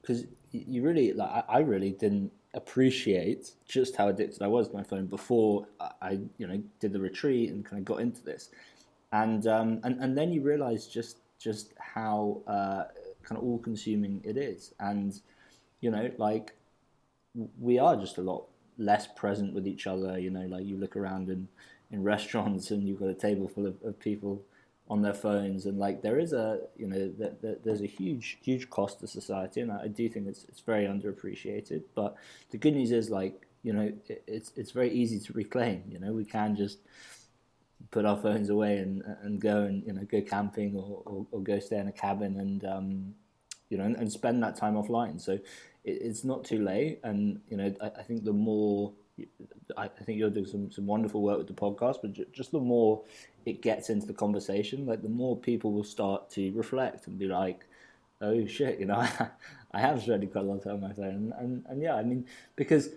because 0.01 0.25
you 0.51 0.83
really 0.83 1.13
like 1.13 1.45
I 1.49 1.59
really 1.61 1.93
didn't 1.93 2.33
appreciate 2.57 3.53
just 3.69 3.95
how 3.95 4.09
addicted 4.09 4.43
I 4.43 4.49
was 4.49 4.69
to 4.69 4.75
my 4.75 4.83
phone 4.83 5.07
before 5.07 5.69
I, 6.03 6.19
you 6.39 6.49
know, 6.49 6.61
did 6.81 6.93
the 6.93 6.99
retreat 6.99 7.51
and 7.51 7.65
kind 7.65 7.79
of 7.79 7.85
got 7.85 8.01
into 8.01 8.23
this, 8.23 8.51
and 9.13 9.47
um, 9.47 9.81
and 9.85 10.03
and 10.03 10.19
then 10.19 10.33
you 10.33 10.43
realize 10.43 10.87
just 10.87 11.19
just 11.39 11.75
how 11.79 12.43
uh, 12.47 12.85
kind 13.23 13.39
of 13.39 13.45
all-consuming 13.45 14.23
it 14.25 14.37
is, 14.37 14.75
and 14.81 15.21
you 15.81 15.91
know, 15.91 16.11
like 16.19 16.55
we 17.61 17.79
are 17.79 17.95
just 17.97 18.19
a 18.19 18.23
lot 18.23 18.47
less 18.79 19.07
present 19.07 19.55
with 19.55 19.67
each 19.67 19.87
other. 19.87 20.19
You 20.19 20.31
know, 20.31 20.47
like 20.47 20.65
you 20.65 20.79
look 20.79 20.97
around 20.97 21.29
in 21.29 21.47
in 21.93 22.03
restaurants 22.03 22.71
and 22.73 22.89
you've 22.89 22.99
got 22.99 23.09
a 23.09 23.15
table 23.15 23.47
full 23.47 23.67
of, 23.67 23.77
of 23.85 23.99
people 24.01 24.43
on 24.89 25.03
their 25.03 25.15
phones 25.15 25.67
and 25.67 25.79
like 25.79 26.01
there 26.01 26.19
is 26.19 26.33
a 26.33 26.61
you 26.77 26.87
know 26.87 27.13
the, 27.19 27.59
there's 27.65 27.81
a 27.83 27.87
huge 27.87 28.39
huge 28.41 28.71
cost 28.71 29.01
to 29.01 29.07
society 29.07 29.61
and 29.61 29.73
I, 29.73 29.83
I, 29.85 29.89
do 29.89 30.09
think 30.09 30.29
it's 30.29 30.45
it's 30.45 30.61
very 30.61 30.85
underappreciated 30.85 31.83
but 31.95 32.15
the 32.51 32.59
good 32.59 32.75
news 32.75 32.93
is 32.93 33.11
like 33.11 33.47
you 33.65 33.73
know 33.73 33.93
it, 34.09 34.23
it's 34.29 34.53
it's 34.55 34.71
very 34.71 34.93
easy 34.93 35.19
to 35.19 35.33
reclaim 35.33 35.83
you 35.89 35.99
know? 35.99 36.13
We 36.13 36.25
can 36.25 36.55
just 36.55 36.79
put 37.91 38.05
our 38.05 38.17
phones 38.17 38.49
away 38.49 38.79
and 38.79 39.03
and 39.23 39.41
go 39.41 39.63
and 39.63 39.85
you 39.85 39.93
know 39.93 40.03
go 40.05 40.21
camping 40.21 40.77
or, 40.77 41.03
or, 41.05 41.27
or 41.33 41.41
go 41.41 41.59
stay 41.59 41.79
in 41.79 41.89
a 41.89 41.93
cabin 41.93 42.39
and 42.39 42.65
um, 42.65 43.15
you 43.69 43.79
know 43.79 43.85
and, 43.85 43.97
and, 43.97 44.11
spend 44.11 44.43
that 44.43 44.57
time 44.57 44.75
offline. 44.75 45.21
So 45.21 45.33
it, 45.33 45.43
it's 45.85 46.25
not 46.25 46.45
too 46.45 46.63
late 46.63 47.01
and 47.05 47.41
you 47.49 47.57
know 47.57 47.75
I, 47.81 47.87
I 47.99 48.03
think 48.03 48.25
the 48.25 48.33
more 48.33 48.93
I 49.77 49.89
think 49.89 50.19
you're 50.19 50.31
doing 50.31 50.47
some, 50.47 50.71
some 50.71 50.87
wonderful 50.87 51.23
work 51.23 51.39
with 51.39 51.47
the 51.47 51.55
podcast, 51.55 51.97
but 52.03 52.33
just 52.33 52.53
the 52.53 52.61
more 52.61 53.03
it 53.45 53.63
gets 53.63 53.91
into 53.91 54.07
the 54.07 54.13
conversation, 54.13 54.87
like 54.87 55.03
the 55.03 55.09
more 55.09 55.37
people 55.37 55.73
will 55.73 55.85
start 55.85 56.31
to 56.31 56.53
reflect 56.53 57.07
and 57.07 57.19
be 57.19 57.27
like, 57.27 57.65
"Oh 58.21 58.47
shit," 58.47 58.79
you 58.79 58.87
know, 58.87 59.07
I 59.73 59.81
have 59.81 60.03
spent 60.03 60.31
quite 60.33 60.45
a 60.45 60.47
long 60.47 60.61
time 60.61 60.75
on 60.75 60.81
my 60.81 60.93
phone, 60.93 61.07
and, 61.07 61.33
and, 61.39 61.65
and 61.69 61.83
yeah, 61.83 61.95
I 61.95 62.03
mean, 62.03 62.27
because 62.57 62.91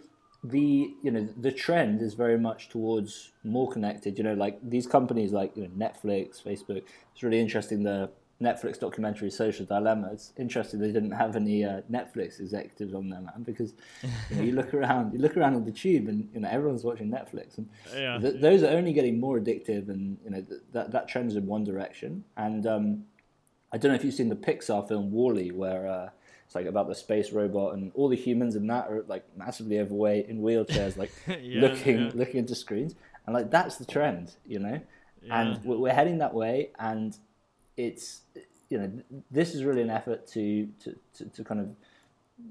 the 0.43 0.93
you 1.03 1.11
know 1.11 1.27
the 1.37 1.51
trend 1.51 2.01
is 2.01 2.13
very 2.13 2.37
much 2.37 2.69
towards 2.69 3.31
more 3.43 3.69
connected. 3.69 4.17
You 4.17 4.23
know, 4.23 4.33
like 4.33 4.57
these 4.67 4.87
companies 4.87 5.31
like 5.31 5.55
you 5.55 5.63
know 5.63 5.69
Netflix, 5.69 6.41
Facebook. 6.43 6.83
It's 7.13 7.23
really 7.23 7.39
interesting 7.39 7.83
the 7.83 8.09
Netflix 8.41 8.79
documentary 8.79 9.29
Social 9.29 9.65
Dilemma. 9.65 10.11
It's 10.13 10.31
interesting 10.37 10.79
they 10.79 10.91
didn't 10.91 11.11
have 11.11 11.35
any 11.35 11.65
uh, 11.65 11.81
Netflix 11.91 12.39
executives 12.39 12.93
on 12.93 13.09
there, 13.09 13.19
man, 13.19 13.43
because 13.43 13.73
you, 14.29 14.35
know, 14.35 14.43
you, 14.43 14.51
look 14.53 14.73
around, 14.73 15.13
you 15.13 15.19
look 15.19 15.35
around 15.35 15.55
on 15.55 15.65
the 15.65 15.71
tube, 15.71 16.07
and 16.07 16.29
you 16.33 16.39
know 16.39 16.49
everyone's 16.49 16.85
watching 16.85 17.11
Netflix, 17.11 17.57
and 17.57 17.69
yeah. 17.93 18.17
th- 18.17 18.39
those 18.39 18.63
are 18.63 18.69
only 18.69 18.93
getting 18.93 19.19
more 19.19 19.37
addictive, 19.37 19.89
and 19.89 20.17
you 20.23 20.29
know 20.29 20.41
th- 20.41 20.61
that 20.71 20.91
that 20.91 21.09
trend's 21.09 21.35
in 21.35 21.45
one 21.47 21.65
direction. 21.65 22.23
And 22.37 22.65
um, 22.65 23.03
I 23.73 23.77
don't 23.77 23.91
know 23.91 23.95
if 23.95 24.05
you've 24.05 24.13
seen 24.13 24.29
the 24.29 24.35
Pixar 24.37 24.87
film 24.87 25.11
WALL-E, 25.11 25.51
where 25.51 25.87
uh, 25.87 26.09
it's 26.45 26.55
like 26.55 26.65
about 26.65 26.87
the 26.87 26.95
space 26.95 27.33
robot, 27.33 27.73
and 27.73 27.91
all 27.93 28.07
the 28.07 28.15
humans 28.15 28.55
in 28.55 28.67
that 28.67 28.89
are 28.89 29.03
like 29.09 29.25
massively 29.35 29.79
overweight 29.79 30.27
in 30.29 30.41
wheelchairs, 30.41 30.95
like 30.95 31.11
yeah, 31.27 31.59
looking 31.59 32.05
yeah. 32.05 32.11
looking 32.15 32.37
into 32.37 32.55
screens, 32.55 32.95
and 33.25 33.35
like 33.35 33.51
that's 33.51 33.75
the 33.75 33.85
trend, 33.85 34.31
you 34.45 34.59
know. 34.59 34.79
And 35.29 35.61
we're 35.65 35.93
heading 35.93 36.19
that 36.19 36.33
way, 36.33 36.71
and 36.79 37.15
it's 37.79 38.21
you 38.69 38.77
know 38.77 38.91
this 39.31 39.55
is 39.55 39.63
really 39.63 39.81
an 39.81 39.89
effort 39.89 40.27
to 40.27 40.67
to, 40.83 40.95
to, 41.15 41.25
to 41.25 41.43
kind 41.43 41.61
of 41.61 41.69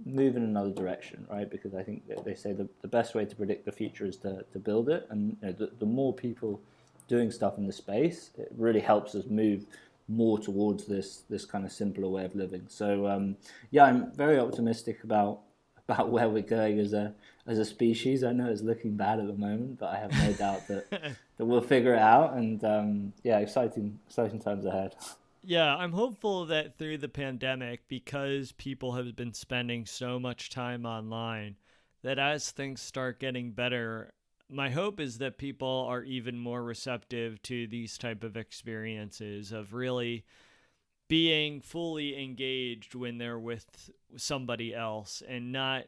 move 0.05 0.37
in 0.37 0.43
another 0.43 0.71
direction, 0.71 1.27
right? 1.31 1.51
Because 1.51 1.75
I 1.75 1.83
think 1.83 2.03
they 2.25 2.35
say 2.35 2.53
the, 2.53 2.69
the 2.83 2.88
best 2.88 3.14
way 3.14 3.25
to 3.25 3.35
predict 3.35 3.64
the 3.64 3.73
future 3.73 4.05
is 4.05 4.17
to, 4.19 4.45
to 4.53 4.59
build 4.59 4.88
it, 4.88 5.07
and 5.11 5.37
you 5.41 5.49
know, 5.49 5.53
the, 5.53 5.71
the 5.79 5.87
more 5.87 6.12
people 6.12 6.61
doing 7.09 7.31
stuff 7.31 7.57
in 7.57 7.67
the 7.67 7.73
space, 7.73 8.31
it 8.37 8.53
really 8.57 8.81
helps 8.81 9.14
us 9.14 9.25
move 9.27 9.64
more 10.09 10.38
towards 10.38 10.87
this 10.87 11.23
this 11.29 11.45
kind 11.45 11.64
of 11.64 11.73
simpler 11.73 12.09
way 12.09 12.25
of 12.25 12.35
living. 12.35 12.64
So 12.69 13.07
um, 13.07 13.37
yeah, 13.71 13.85
I'm 13.85 14.12
very 14.12 14.38
optimistic 14.38 15.05
about 15.05 15.41
about 15.88 16.09
where 16.11 16.29
we're 16.29 16.42
going 16.42 16.79
as 16.79 16.92
a 16.92 17.14
as 17.46 17.59
a 17.59 17.64
species. 17.64 18.22
I 18.22 18.33
know 18.33 18.51
it's 18.51 18.62
looking 18.62 18.96
bad 18.96 19.20
at 19.20 19.27
the 19.27 19.33
moment, 19.33 19.79
but 19.79 19.90
I 19.90 19.96
have 19.96 20.12
no 20.12 20.33
doubt 20.35 20.68
that 20.68 20.90
that 21.38 21.44
we'll 21.44 21.61
figure 21.61 21.94
it 21.94 22.01
out. 22.01 22.35
And 22.35 22.62
um, 22.64 23.12
yeah, 23.22 23.38
exciting 23.38 23.98
exciting 24.07 24.40
times 24.40 24.64
ahead. 24.64 24.94
Yeah, 25.42 25.74
I'm 25.77 25.92
hopeful 25.92 26.46
that 26.46 26.77
through 26.77 26.98
the 26.98 27.09
pandemic, 27.09 27.88
because 27.88 28.53
people 28.53 28.92
have 28.92 29.16
been 29.16 29.33
spending 29.33 29.87
so 29.87 30.18
much 30.18 30.51
time 30.51 30.85
online, 30.85 31.57
that 32.03 32.18
as 32.18 32.51
things 32.51 32.83
start 32.83 33.20
getting 33.20 33.53
better, 33.53 34.12
my 34.51 34.68
hope 34.68 35.01
is 35.01 35.18
that 35.18 35.38
people 35.38 35.87
are 35.88 36.03
even 36.03 36.38
more 36.38 36.62
receptive 36.62 37.40
to 37.42 37.66
these 37.66 37.96
type 37.96 38.24
of 38.24 38.37
experiences 38.37 39.53
of 39.53 39.72
really 39.72 40.24
being 41.09 41.61
fully 41.61 42.23
engaged 42.23 42.94
when 42.94 43.18
they're 43.18 43.38
with 43.38 43.90
somebody 44.16 44.75
else 44.75 45.23
and 45.27 45.51
not 45.51 45.85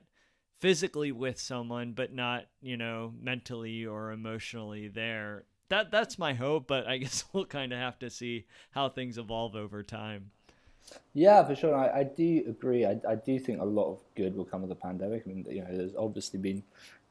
physically 0.58 1.12
with 1.12 1.38
someone 1.38 1.92
but 1.92 2.12
not 2.12 2.44
you 2.60 2.76
know 2.76 3.12
mentally 3.20 3.84
or 3.86 4.10
emotionally 4.10 4.88
there. 4.88 5.44
That 5.68 5.90
that's 5.90 6.18
my 6.18 6.34
hope 6.34 6.66
but 6.66 6.86
i 6.86 6.96
guess 7.02 7.24
we'll 7.32 7.44
kind 7.44 7.72
of 7.72 7.78
have 7.78 7.98
to 8.00 8.10
see 8.10 8.46
how 8.72 8.88
things 8.88 9.18
evolve 9.18 9.54
over 9.54 9.82
time. 9.82 10.30
Yeah 11.14 11.44
for 11.44 11.54
sure. 11.54 11.74
I, 11.74 12.00
I 12.00 12.02
do 12.04 12.44
agree. 12.48 12.84
I, 12.84 12.98
I 13.08 13.14
do 13.14 13.38
think 13.38 13.60
a 13.60 13.64
lot 13.64 13.90
of 13.92 14.00
good 14.16 14.34
will 14.34 14.44
come 14.44 14.62
of 14.62 14.68
the 14.68 14.74
pandemic. 14.74 15.22
I 15.26 15.28
mean 15.28 15.46
you 15.48 15.60
know 15.60 15.76
there's 15.76 15.94
obviously 15.96 16.40
been 16.40 16.62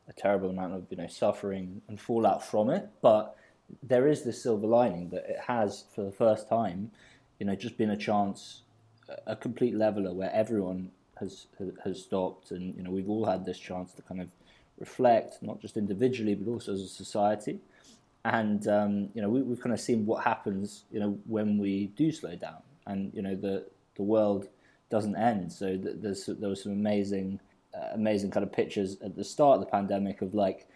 a 0.08 0.14
terrible 0.14 0.50
amount 0.50 0.74
of 0.74 0.88
you 0.90 0.98
know 0.98 1.08
suffering 1.08 1.82
and 1.88 2.00
fallout 2.00 2.44
from 2.44 2.72
it 2.72 2.90
but 3.02 3.36
there 3.84 4.08
is 4.08 4.24
this 4.24 4.42
silver 4.42 4.66
lining 4.66 5.10
that 5.10 5.30
it 5.30 5.40
has 5.46 5.86
for 5.94 6.04
the 6.04 6.12
first 6.12 6.50
time 6.50 6.90
you 7.40 7.46
know 7.46 7.56
just 7.56 7.78
been 7.78 7.90
a 7.90 7.98
chance 7.98 8.62
a 9.26 9.36
complete 9.36 9.76
leveler 9.76 10.14
where 10.14 10.32
everyone 10.34 10.92
has 11.20 11.48
has 11.84 12.02
stopped, 12.02 12.52
and 12.52 12.76
you 12.76 12.84
know 12.84 12.92
we've 12.92 13.10
all 13.10 13.26
had 13.26 13.46
this 13.46 13.60
chance 13.60 13.94
to 13.94 14.02
kind 14.02 14.22
of 14.22 14.30
reflect, 14.80 15.42
not 15.42 15.60
just 15.60 15.78
individually 15.78 16.36
but 16.36 16.50
also 16.50 16.74
as 16.74 16.82
a 16.82 16.88
society. 16.88 17.60
And 18.26 18.68
um, 18.68 19.10
you 19.14 19.22
know 19.22 19.30
we, 19.30 19.40
have 19.40 19.62
kind 19.62 19.74
of 19.74 19.80
seen 19.80 20.06
what 20.06 20.24
happens, 20.24 20.84
you 20.92 21.00
know, 21.00 21.18
when 21.26 21.58
we 21.58 21.88
do 21.96 22.12
slow 22.12 22.36
down, 22.36 22.62
and 22.86 23.12
you 23.14 23.22
know 23.22 23.36
the 23.36 23.66
the 23.96 24.04
world 24.04 24.48
doesn't 24.90 25.16
end. 25.16 25.52
So 25.52 25.78
there 25.78 26.50
was 26.50 26.64
some 26.64 26.72
amazing, 26.72 27.40
uh, 27.76 27.90
amazing 27.94 28.32
kind 28.32 28.44
of 28.44 28.52
pictures 28.52 28.98
at 29.04 29.16
the 29.16 29.24
start 29.24 29.56
of 29.56 29.62
the 29.62 29.72
pandemic 29.72 30.22
of 30.22 30.34
like 30.34 30.68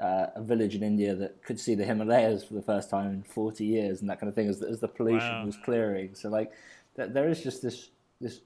uh, 0.00 0.26
a 0.34 0.42
village 0.42 0.74
in 0.74 0.82
India 0.82 1.14
that 1.14 1.42
could 1.42 1.58
see 1.58 1.74
the 1.74 1.84
Himalayas 1.84 2.44
for 2.44 2.54
the 2.54 2.62
first 2.62 2.90
time 2.90 3.12
in 3.12 3.22
40 3.22 3.64
years 3.64 4.00
and 4.00 4.10
that 4.10 4.20
kind 4.20 4.28
of 4.28 4.34
thing 4.34 4.48
as, 4.48 4.62
as 4.62 4.80
the 4.80 4.88
pollution 4.88 5.28
wow. 5.28 5.46
was 5.46 5.56
clearing. 5.56 6.14
So 6.14 6.28
like 6.28 6.52
th- 6.96 7.10
there 7.12 7.28
is 7.28 7.42
just 7.42 7.62
this 7.62 7.90
this 8.20 8.40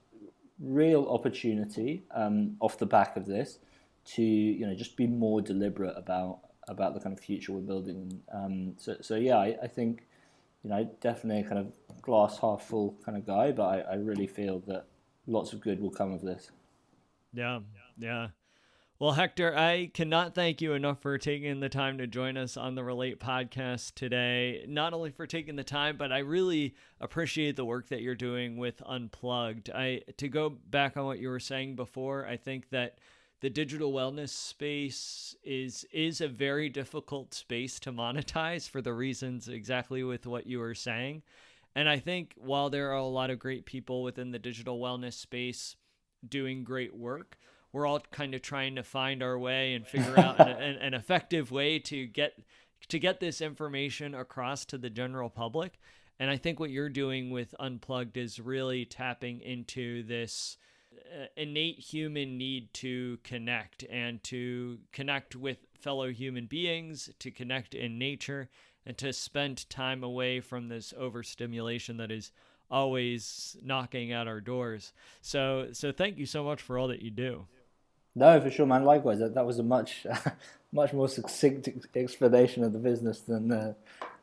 real 0.59 1.07
opportunity 1.09 2.03
um, 2.11 2.55
off 2.59 2.77
the 2.77 2.85
back 2.85 3.17
of 3.17 3.25
this 3.25 3.59
to 4.03 4.21
you 4.21 4.65
know 4.65 4.73
just 4.73 4.95
be 4.95 5.07
more 5.07 5.41
deliberate 5.41 5.93
about 5.97 6.39
about 6.67 6.93
the 6.93 6.99
kind 6.99 7.17
of 7.17 7.23
future 7.23 7.51
we're 7.51 7.61
building. 7.61 8.21
Um, 8.31 8.73
so 8.77 8.95
so 9.01 9.15
yeah, 9.15 9.37
I, 9.37 9.57
I, 9.63 9.67
think 9.67 10.07
you 10.63 10.69
know 10.69 10.89
definitely 11.01 11.41
a 11.41 11.47
kind 11.47 11.59
of 11.59 12.01
glass 12.01 12.39
half 12.39 12.63
full 12.63 12.95
kind 13.05 13.17
of 13.17 13.25
guy, 13.25 13.51
but 13.51 13.63
I, 13.63 13.93
I 13.93 13.95
really 13.95 14.27
feel 14.27 14.59
that 14.67 14.85
lots 15.27 15.53
of 15.53 15.61
good 15.61 15.79
will 15.81 15.91
come 15.91 16.11
of 16.11 16.21
this. 16.21 16.51
Yeah, 17.33 17.59
yeah. 17.97 18.27
Well, 19.01 19.13
Hector, 19.13 19.57
I 19.57 19.89
cannot 19.95 20.35
thank 20.35 20.61
you 20.61 20.73
enough 20.73 21.01
for 21.01 21.17
taking 21.17 21.59
the 21.59 21.69
time 21.69 21.97
to 21.97 22.05
join 22.05 22.37
us 22.37 22.55
on 22.55 22.75
the 22.75 22.83
Relate 22.83 23.19
podcast 23.19 23.95
today. 23.95 24.63
Not 24.67 24.93
only 24.93 25.09
for 25.09 25.25
taking 25.25 25.55
the 25.55 25.63
time, 25.63 25.97
but 25.97 26.11
I 26.11 26.19
really 26.19 26.75
appreciate 26.99 27.55
the 27.55 27.65
work 27.65 27.87
that 27.87 28.03
you're 28.03 28.13
doing 28.13 28.57
with 28.57 28.79
Unplugged. 28.85 29.71
I 29.71 30.01
to 30.17 30.27
go 30.27 30.49
back 30.49 30.97
on 30.97 31.07
what 31.07 31.17
you 31.17 31.29
were 31.29 31.39
saying 31.39 31.77
before, 31.77 32.27
I 32.27 32.37
think 32.37 32.69
that 32.69 32.99
the 33.39 33.49
digital 33.49 33.91
wellness 33.91 34.29
space 34.29 35.35
is 35.43 35.83
is 35.91 36.21
a 36.21 36.27
very 36.27 36.69
difficult 36.69 37.33
space 37.33 37.79
to 37.79 37.91
monetize 37.91 38.69
for 38.69 38.83
the 38.83 38.93
reasons 38.93 39.49
exactly 39.49 40.03
with 40.03 40.27
what 40.27 40.45
you 40.45 40.59
were 40.59 40.75
saying. 40.75 41.23
And 41.73 41.89
I 41.89 41.97
think 41.97 42.35
while 42.37 42.69
there 42.69 42.91
are 42.91 42.97
a 42.97 43.03
lot 43.03 43.31
of 43.31 43.39
great 43.39 43.65
people 43.65 44.03
within 44.03 44.29
the 44.29 44.37
digital 44.37 44.79
wellness 44.79 45.13
space 45.13 45.75
doing 46.29 46.63
great 46.63 46.95
work, 46.95 47.39
we're 47.73 47.85
all 47.85 47.99
kind 48.11 48.33
of 48.35 48.41
trying 48.41 48.75
to 48.75 48.83
find 48.83 49.23
our 49.23 49.37
way 49.37 49.73
and 49.73 49.87
figure 49.87 50.19
out 50.19 50.39
an, 50.39 50.49
an, 50.49 50.75
an, 50.77 50.93
effective 50.93 51.51
way 51.51 51.79
to 51.79 52.05
get 52.05 52.33
to 52.89 52.99
get 52.99 53.19
this 53.19 53.41
information 53.41 54.13
across 54.13 54.65
to 54.65 54.77
the 54.77 54.89
general 54.89 55.29
public. 55.29 55.79
And 56.19 56.29
I 56.29 56.37
think 56.37 56.59
what 56.59 56.69
you're 56.69 56.89
doing 56.89 57.31
with 57.31 57.55
Unplugged 57.59 58.17
is 58.17 58.39
really 58.39 58.85
tapping 58.85 59.41
into 59.41 60.03
this 60.03 60.57
uh, 60.93 61.25
innate 61.37 61.79
human 61.79 62.37
need 62.37 62.73
to 62.75 63.17
connect 63.23 63.83
and 63.89 64.21
to 64.25 64.79
connect 64.91 65.35
with 65.35 65.57
fellow 65.79 66.09
human 66.11 66.45
beings, 66.45 67.09
to 67.19 67.31
connect 67.31 67.73
in 67.73 67.97
nature, 67.97 68.49
and 68.85 68.97
to 68.97 69.13
spend 69.13 69.69
time 69.69 70.03
away 70.03 70.39
from 70.41 70.67
this 70.67 70.93
overstimulation 70.97 71.97
that 71.97 72.11
is 72.11 72.31
always 72.69 73.57
knocking 73.63 74.11
at 74.11 74.27
our 74.27 74.41
doors. 74.41 74.93
So 75.21 75.69
so 75.73 75.91
thank 75.91 76.17
you 76.17 76.25
so 76.25 76.43
much 76.43 76.61
for 76.61 76.77
all 76.77 76.87
that 76.87 77.01
you 77.01 77.11
do. 77.11 77.47
No, 78.15 78.39
for 78.41 78.51
sure, 78.51 78.65
man. 78.65 78.83
Likewise, 78.83 79.19
that, 79.19 79.35
that 79.35 79.45
was 79.45 79.59
a 79.59 79.63
much, 79.63 80.05
much 80.73 80.93
more 80.93 81.07
succinct 81.07 81.69
explanation 81.95 82.63
of 82.63 82.73
the 82.73 82.79
business 82.79 83.21
than 83.21 83.51
uh, 83.51 83.73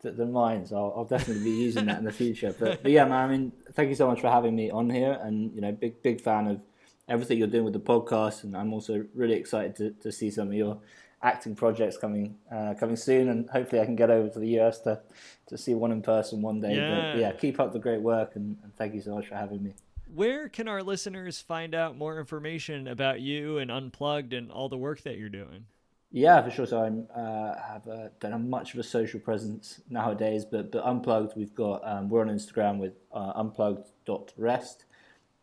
than 0.02 0.32
mine. 0.32 0.66
So 0.66 0.76
I'll, 0.76 0.94
I'll, 0.98 1.04
definitely 1.04 1.44
be 1.44 1.50
using 1.50 1.86
that 1.86 1.98
in 1.98 2.04
the 2.04 2.12
future. 2.12 2.54
But, 2.58 2.82
but 2.82 2.92
yeah, 2.92 3.04
man. 3.04 3.28
I 3.28 3.32
mean, 3.32 3.52
thank 3.72 3.88
you 3.88 3.94
so 3.94 4.06
much 4.06 4.20
for 4.20 4.30
having 4.30 4.54
me 4.54 4.70
on 4.70 4.90
here, 4.90 5.18
and 5.22 5.54
you 5.54 5.60
know, 5.60 5.72
big 5.72 6.02
big 6.02 6.20
fan 6.20 6.46
of 6.46 6.60
everything 7.08 7.38
you're 7.38 7.48
doing 7.48 7.64
with 7.64 7.72
the 7.72 7.80
podcast, 7.80 8.44
and 8.44 8.56
I'm 8.56 8.72
also 8.72 9.04
really 9.14 9.34
excited 9.34 9.76
to, 9.76 9.90
to 10.02 10.12
see 10.12 10.30
some 10.30 10.48
of 10.48 10.54
your 10.54 10.78
acting 11.22 11.56
projects 11.56 11.96
coming 11.96 12.36
uh, 12.52 12.74
coming 12.78 12.96
soon, 12.96 13.28
and 13.30 13.48
hopefully 13.48 13.80
I 13.80 13.86
can 13.86 13.96
get 13.96 14.10
over 14.10 14.28
to 14.28 14.38
the 14.38 14.60
US 14.60 14.80
to 14.80 15.00
to 15.46 15.56
see 15.56 15.74
one 15.74 15.92
in 15.92 16.02
person 16.02 16.42
one 16.42 16.60
day. 16.60 16.76
Yeah. 16.76 17.12
But 17.12 17.18
yeah, 17.18 17.32
keep 17.32 17.58
up 17.58 17.72
the 17.72 17.78
great 17.78 18.02
work, 18.02 18.36
and, 18.36 18.58
and 18.62 18.74
thank 18.76 18.94
you 18.94 19.00
so 19.00 19.14
much 19.14 19.28
for 19.28 19.34
having 19.34 19.62
me 19.62 19.72
where 20.14 20.48
can 20.48 20.68
our 20.68 20.82
listeners 20.82 21.40
find 21.40 21.74
out 21.74 21.96
more 21.96 22.18
information 22.18 22.88
about 22.88 23.20
you 23.20 23.58
and 23.58 23.70
Unplugged 23.70 24.32
and 24.32 24.50
all 24.50 24.68
the 24.68 24.78
work 24.78 25.02
that 25.02 25.18
you're 25.18 25.28
doing? 25.28 25.66
Yeah, 26.10 26.42
for 26.42 26.50
sure. 26.50 26.66
So 26.66 26.80
I 26.80 26.88
uh, 27.18 27.62
have 27.62 27.86
uh, 27.86 28.08
don't 28.18 28.32
have 28.32 28.44
much 28.44 28.72
of 28.72 28.80
a 28.80 28.82
social 28.82 29.20
presence 29.20 29.80
nowadays, 29.90 30.44
but 30.44 30.72
but 30.72 30.82
Unplugged, 30.84 31.34
we've 31.36 31.54
got 31.54 31.86
um, 31.86 32.08
we're 32.08 32.22
on 32.22 32.28
Instagram 32.28 32.78
with 32.78 32.94
uh, 33.12 33.32
unplugged.rest, 33.36 34.86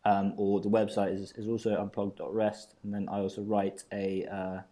um, 0.04 0.34
or 0.36 0.60
the 0.60 0.68
website 0.68 1.14
is, 1.14 1.32
is 1.36 1.48
also 1.48 1.80
unplugged.rest, 1.80 2.74
and 2.82 2.92
then 2.92 3.08
I 3.08 3.20
also 3.20 3.42
write 3.42 3.84
a 3.92 4.26
uh, 4.26 4.62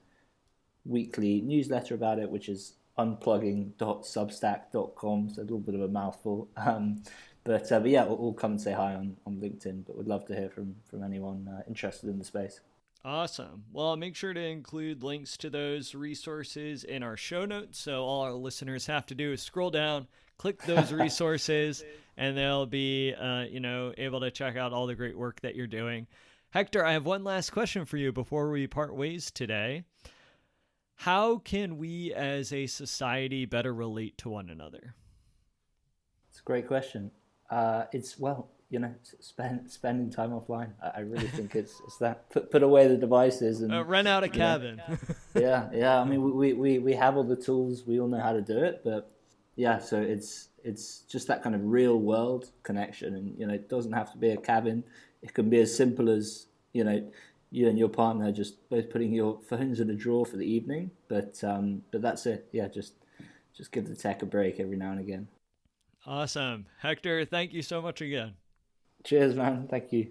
weekly 0.85 1.41
newsletter 1.43 1.95
about 1.95 2.19
it, 2.19 2.29
which 2.29 2.49
is 2.49 2.75
unplugging.substack.com. 2.99 5.31
So 5.31 5.41
a 5.41 5.43
little 5.43 5.61
bit 5.61 5.77
of 5.77 5.83
a 5.83 5.89
mouthful. 5.89 6.49
Um, 6.57 7.05
but, 7.45 7.71
uh, 7.71 7.81
but 7.81 7.91
yeah, 7.91 8.05
we'll, 8.05 8.17
we'll, 8.17 8.33
come 8.33 8.53
and 8.53 8.61
say 8.61 8.73
hi 8.73 8.95
on, 8.95 9.17
on 9.27 9.37
LinkedIn. 9.37 9.85
But 9.87 9.97
we'd 9.97 10.07
love 10.07 10.27
to 10.27 10.35
hear 10.35 10.49
from 10.49 10.77
from 10.89 11.03
anyone 11.03 11.49
uh, 11.49 11.63
interested 11.69 12.09
in 12.09 12.19
the 12.19 12.25
space. 12.25 12.61
Awesome. 13.05 13.65
Well, 13.71 13.89
I'll 13.89 13.97
make 13.97 14.17
sure 14.17 14.33
to 14.33 14.41
include 14.41 15.03
links 15.03 15.37
to 15.39 15.51
those 15.51 15.95
resources 15.95 16.85
in 16.85 17.03
our 17.03 17.19
show 17.19 17.45
notes. 17.45 17.79
So 17.79 18.03
all 18.03 18.23
our 18.23 18.33
listeners 18.33 18.87
have 18.87 19.05
to 19.07 19.15
do 19.15 19.33
is 19.33 19.43
scroll 19.43 19.71
down, 19.71 20.09
click 20.39 20.63
those 20.63 20.91
resources, 20.93 21.85
and 22.17 22.35
they'll 22.35 22.65
be, 22.65 23.13
uh, 23.13 23.43
you 23.43 23.61
know, 23.61 23.93
able 23.99 24.21
to 24.21 24.31
check 24.31 24.57
out 24.57 24.73
all 24.73 24.87
the 24.87 24.95
great 24.95 25.19
work 25.19 25.43
that 25.43 25.55
you're 25.55 25.67
doing. 25.67 26.07
Hector, 26.49 26.83
I 26.83 26.93
have 26.93 27.05
one 27.05 27.25
last 27.25 27.51
question 27.51 27.85
for 27.85 27.99
you 27.99 28.11
before 28.11 28.49
we 28.51 28.67
part 28.67 28.97
ways 28.97 29.31
today. 29.31 29.85
How 30.95 31.39
can 31.39 31.77
we 31.77 32.15
as 32.15 32.53
a 32.53 32.67
society 32.69 33.45
better 33.45 33.75
relate 33.75 34.17
to 34.19 34.31
one 34.31 34.49
another? 34.49 34.95
It's 36.31 36.41
a 36.41 36.45
great 36.45 36.67
question. 36.67 37.11
Uh, 37.55 37.87
it's 37.93 38.19
well, 38.19 38.49
you 38.69 38.81
know, 38.81 38.93
spend, 39.21 39.71
spending 39.71 40.11
time 40.11 40.31
offline. 40.31 40.71
I, 40.83 40.89
I 40.97 41.01
really 41.03 41.29
think 41.29 41.55
it's 41.55 41.81
it's 41.87 41.99
that 41.99 42.29
put 42.31 42.51
put 42.51 42.65
away 42.65 42.89
the 42.89 42.97
devices 42.97 43.61
and 43.61 43.73
uh, 43.73 43.85
rent 43.85 44.09
out 44.09 44.25
a 44.25 44.29
cabin. 44.29 44.83
yeah, 45.37 45.69
yeah. 45.73 46.01
I 46.01 46.05
mean, 46.05 46.37
we, 46.37 46.53
we 46.53 46.79
we 46.79 46.95
have 46.95 47.17
all 47.17 47.23
the 47.23 47.37
tools. 47.37 47.85
We 47.87 48.01
all 48.01 48.09
know 48.09 48.19
how 48.19 48.33
to 48.33 48.41
do 48.41 48.59
it, 48.59 48.81
but 48.83 49.13
yeah. 49.55 49.79
So 49.79 50.01
it's 50.01 50.49
it's 50.65 51.03
just 51.03 51.29
that 51.29 51.45
kind 51.45 51.55
of 51.55 51.65
real 51.65 51.97
world 51.97 52.51
connection, 52.65 53.15
and 53.15 53.39
you 53.39 53.47
know, 53.47 53.55
it 53.55 53.69
doesn't 53.69 53.93
have 53.93 54.11
to 54.11 54.19
be 54.19 54.31
a 54.31 54.37
cabin. 54.37 54.83
It 55.23 55.33
can 55.33 55.49
be 55.49 55.61
as 55.61 55.75
simple 55.75 56.11
as 56.11 56.47
you 56.73 56.83
know, 56.83 57.09
you 57.53 57.69
and 57.69 57.79
your 57.79 57.89
partner 57.89 58.33
just 58.33 58.69
both 58.69 58.91
putting 58.91 59.13
your 59.13 59.39
phones 59.49 59.79
in 59.79 59.91
a 59.91 59.95
drawer 59.95 60.27
for 60.27 60.39
the 60.39 60.53
evening. 60.53 60.91
But 61.07 61.45
um, 61.45 61.83
but 61.93 62.03
that's 62.03 62.27
it. 62.27 62.49
Yeah, 62.51 62.67
just 62.67 62.95
just 63.57 63.71
give 63.71 63.87
the 63.87 63.95
tech 63.95 64.23
a 64.23 64.27
break 64.27 64.59
every 64.59 64.77
now 64.77 64.91
and 64.91 64.99
again. 64.99 65.29
Awesome. 66.07 66.67
Hector, 66.81 67.25
thank 67.25 67.53
you 67.53 67.63
so 67.63 67.81
much 67.81 68.01
again. 68.01 68.35
Cheers, 69.05 69.35
man. 69.35 69.69
Thank 69.69 69.93
you. 69.93 70.09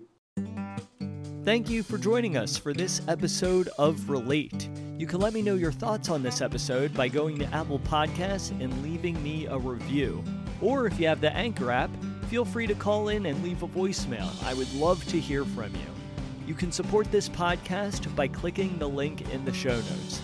Thank 1.44 1.70
you 1.70 1.84
for 1.84 1.98
joining 1.98 2.38
us 2.38 2.58
for 2.58 2.74
this 2.74 3.02
episode 3.08 3.70
of 3.78 4.10
Relate. 4.10 4.70
You 4.98 5.06
can 5.06 5.20
let 5.20 5.34
me 5.34 5.42
know 5.42 5.56
your 5.56 5.74
thoughts 5.74 6.10
on 6.10 6.24
this 6.24 6.40
episode 6.40 6.94
by 6.94 7.10
going 7.10 7.38
to 7.40 7.46
Apple 7.54 7.80
Podcasts 7.80 8.52
and 8.62 8.82
leaving 8.82 9.22
me 9.22 9.46
a 9.48 9.58
review. 9.58 10.24
Or 10.62 10.88
if 10.88 11.00
you 11.00 11.08
have 11.08 11.20
the 11.20 11.36
Anchor 11.36 11.70
app, 11.70 11.90
feel 12.30 12.46
free 12.46 12.66
to 12.68 12.76
call 12.76 13.10
in 13.10 13.26
and 13.26 13.44
leave 13.44 13.62
a 13.62 13.68
voicemail. 13.68 14.32
I 14.46 14.54
would 14.54 14.74
love 14.74 15.06
to 15.08 15.20
hear 15.20 15.44
from 15.44 15.74
you. 15.76 16.48
You 16.48 16.54
can 16.54 16.72
support 16.72 17.12
this 17.12 17.28
podcast 17.28 18.16
by 18.16 18.28
clicking 18.30 18.80
the 18.80 18.88
link 18.88 19.30
in 19.34 19.44
the 19.44 19.54
show 19.54 19.76
notes. 19.76 20.22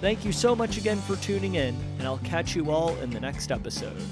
Thank 0.00 0.24
you 0.24 0.32
so 0.32 0.54
much 0.54 0.76
again 0.76 0.98
for 0.98 1.16
tuning 1.16 1.54
in, 1.54 1.76
and 1.98 2.06
I'll 2.06 2.18
catch 2.18 2.54
you 2.54 2.70
all 2.70 2.94
in 2.96 3.10
the 3.10 3.20
next 3.20 3.50
episode. 3.50 4.02